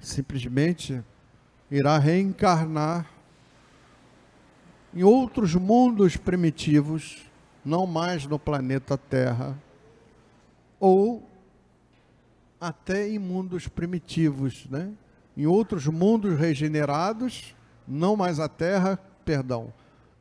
Simplesmente 0.00 1.00
irá 1.70 1.96
reencarnar 1.96 3.08
em 4.92 5.04
outros 5.04 5.54
mundos 5.54 6.16
primitivos, 6.16 7.30
não 7.64 7.86
mais 7.86 8.26
no 8.26 8.36
planeta 8.36 8.98
Terra, 8.98 9.56
ou 10.80 11.30
até 12.60 13.08
em 13.08 13.18
mundos 13.20 13.68
primitivos, 13.68 14.66
né? 14.68 14.92
em 15.36 15.46
outros 15.46 15.86
mundos 15.86 16.36
regenerados, 16.36 17.54
não 17.92 18.16
mais 18.16 18.40
a 18.40 18.48
Terra, 18.48 18.96
perdão, 19.24 19.72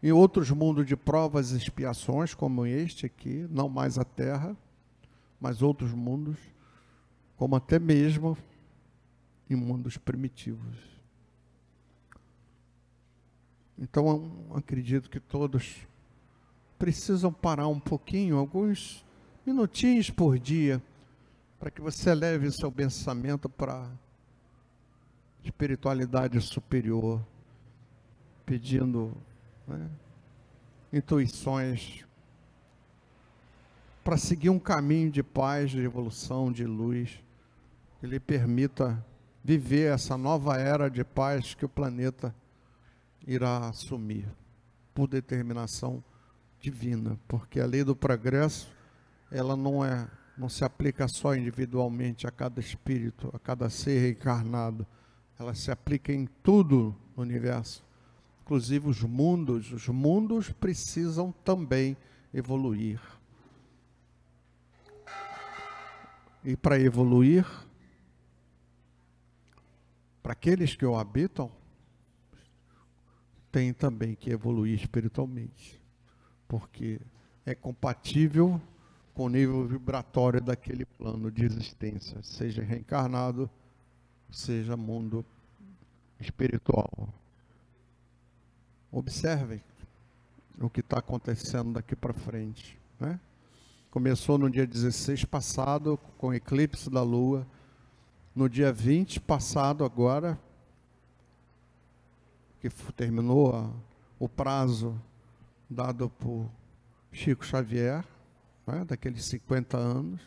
em 0.04 0.12
outros 0.12 0.50
mundos 0.52 0.86
de 0.86 0.96
provas 0.96 1.52
e 1.52 1.58
expiações, 1.58 2.34
como 2.34 2.66
este 2.66 3.06
aqui, 3.06 3.48
não 3.50 3.70
mais 3.70 3.98
a 3.98 4.04
Terra, 4.04 4.56
mas 5.40 5.62
outros 5.62 5.92
mundos, 5.92 6.38
como 7.38 7.56
até 7.56 7.80
mesmo 7.80 8.38
em 9.50 9.56
mundos 9.56 9.98
primitivos. 9.98 10.78
Então, 13.78 14.32
acredito 14.54 15.10
que 15.10 15.20
todos 15.20 15.88
precisam 16.78 17.32
parar 17.32 17.68
um 17.68 17.80
pouquinho, 17.80 18.38
alguns 18.38 19.06
minutinhos 19.46 20.10
por 20.10 20.38
dia, 20.38 20.82
para 21.60 21.72
que 21.72 21.82
você 21.82 22.14
leve 22.14 22.52
seu 22.52 22.72
pensamento 22.72 23.48
para 23.48 23.90
espiritualidade 25.44 26.40
superior, 26.42 27.22
pedindo 28.46 29.16
né, 29.68 29.90
intuições 30.92 32.06
para 34.04 34.18
seguir 34.18 34.50
um 34.50 34.60
caminho 34.60 35.12
de 35.12 35.22
paz, 35.22 35.72
de 35.72 35.80
evolução, 35.80 36.52
de 36.52 36.66
luz, 36.66 37.24
que 38.00 38.08
lhe 38.08 38.20
permita 38.20 39.04
viver 39.44 39.94
essa 39.94 40.18
nova 40.18 40.58
era 40.58 40.90
de 40.90 41.04
paz 41.04 41.54
que 41.54 41.66
o 41.66 41.70
planeta 41.70 42.34
irá 43.26 43.70
assumir 43.70 44.28
por 44.94 45.08
determinação 45.08 46.04
divina, 46.60 47.18
porque 47.28 47.60
a 47.60 47.66
lei 47.66 47.84
do 47.84 47.96
progresso 47.96 48.72
ela 49.32 49.56
não 49.56 49.84
é 49.86 50.08
não 50.38 50.50
se 50.50 50.64
aplica 50.64 51.08
só 51.08 51.36
individualmente 51.36 52.26
a 52.26 52.32
cada 52.32 52.60
espírito, 52.60 53.30
a 53.34 53.38
cada 53.38 53.70
ser 53.70 54.00
reencarnado, 54.00 54.88
ela 55.38 55.54
se 55.54 55.70
aplica 55.70 56.12
em 56.12 56.26
tudo 56.42 56.96
no 57.16 57.22
universo 57.22 57.84
inclusive 58.52 58.90
os 58.90 59.02
mundos, 59.02 59.72
os 59.72 59.88
mundos 59.88 60.52
precisam 60.52 61.32
também 61.32 61.96
evoluir. 62.34 63.00
E 66.44 66.58
para 66.58 66.78
evoluir, 66.78 67.46
para 70.22 70.34
aqueles 70.34 70.76
que 70.76 70.86
o 70.86 70.98
habitam, 70.98 71.50
tem 73.54 73.72
também 73.72 74.16
que 74.16 74.32
evoluir 74.32 74.78
espiritualmente, 74.78 75.82
porque 76.46 77.00
é 77.46 77.56
compatível 77.56 78.62
com 79.14 79.28
o 79.28 79.30
nível 79.30 79.66
vibratório 79.66 80.42
daquele 80.42 80.86
plano 80.86 81.32
de 81.32 81.46
existência, 81.46 82.22
seja 82.22 82.62
reencarnado, 82.62 83.50
seja 84.30 84.76
mundo 84.76 85.26
espiritual. 86.20 87.21
Observem 88.92 89.64
o 90.60 90.70
que 90.70 90.82
está 90.82 91.00
acontecendo 91.00 91.74
daqui 91.74 91.96
para 91.96 92.14
frente. 92.14 92.78
Né? 93.00 93.20
Começou 93.90 94.38
no 94.38 94.50
dia 94.50 94.68
16 94.68 95.26
passado, 95.26 95.98
com 96.18 96.28
o 96.28 96.34
eclipse 96.34 96.90
da 96.90 97.02
Lua. 97.02 97.48
No 98.36 98.50
dia 98.50 98.72
20 98.72 99.20
passado, 99.22 99.84
agora, 99.84 100.40
que 102.60 102.70
terminou 102.96 103.56
a, 103.56 103.70
o 104.20 104.30
prazo 104.30 105.02
dado 105.70 106.10
por 106.10 106.50
Chico 107.12 107.46
Xavier, 107.46 108.06
né, 108.68 108.86
daqueles 108.86 109.26
50 109.26 109.78
anos. 109.78 110.22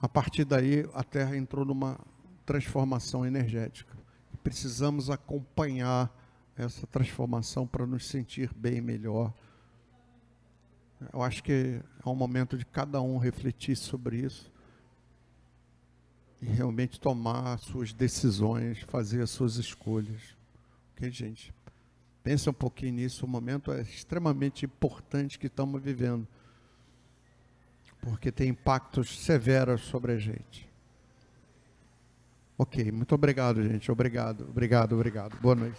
A 0.00 0.08
partir 0.08 0.44
daí, 0.44 0.88
a 0.94 1.02
Terra 1.02 1.36
entrou 1.36 1.64
numa 1.64 1.98
transformação 2.46 3.26
energética. 3.26 3.96
Precisamos 4.42 5.10
acompanhar 5.10 6.10
essa 6.58 6.86
transformação 6.86 7.66
para 7.66 7.86
nos 7.86 8.06
sentir 8.06 8.52
bem 8.54 8.80
melhor. 8.80 9.32
Eu 11.12 11.22
acho 11.22 11.42
que 11.42 11.80
é 12.04 12.08
um 12.08 12.14
momento 12.14 12.58
de 12.58 12.66
cada 12.66 13.00
um 13.00 13.16
refletir 13.18 13.76
sobre 13.76 14.18
isso 14.18 14.50
e 16.42 16.46
realmente 16.46 17.00
tomar 17.00 17.54
as 17.54 17.60
suas 17.62 17.92
decisões, 17.92 18.80
fazer 18.82 19.22
as 19.22 19.30
suas 19.30 19.56
escolhas. 19.56 20.36
Ok, 20.92 21.08
gente? 21.10 21.54
Pensa 22.22 22.50
um 22.50 22.54
pouquinho 22.54 22.94
nisso, 22.94 23.24
o 23.24 23.28
momento 23.28 23.72
é 23.72 23.80
extremamente 23.80 24.64
importante 24.64 25.38
que 25.38 25.46
estamos 25.46 25.80
vivendo, 25.80 26.26
porque 28.02 28.32
tem 28.32 28.48
impactos 28.50 29.20
severos 29.20 29.82
sobre 29.82 30.12
a 30.12 30.18
gente. 30.18 30.68
Ok, 32.58 32.90
muito 32.90 33.14
obrigado, 33.14 33.62
gente. 33.62 33.90
Obrigado, 33.90 34.44
obrigado, 34.48 34.94
obrigado. 34.94 35.40
Boa 35.40 35.54
noite. 35.54 35.78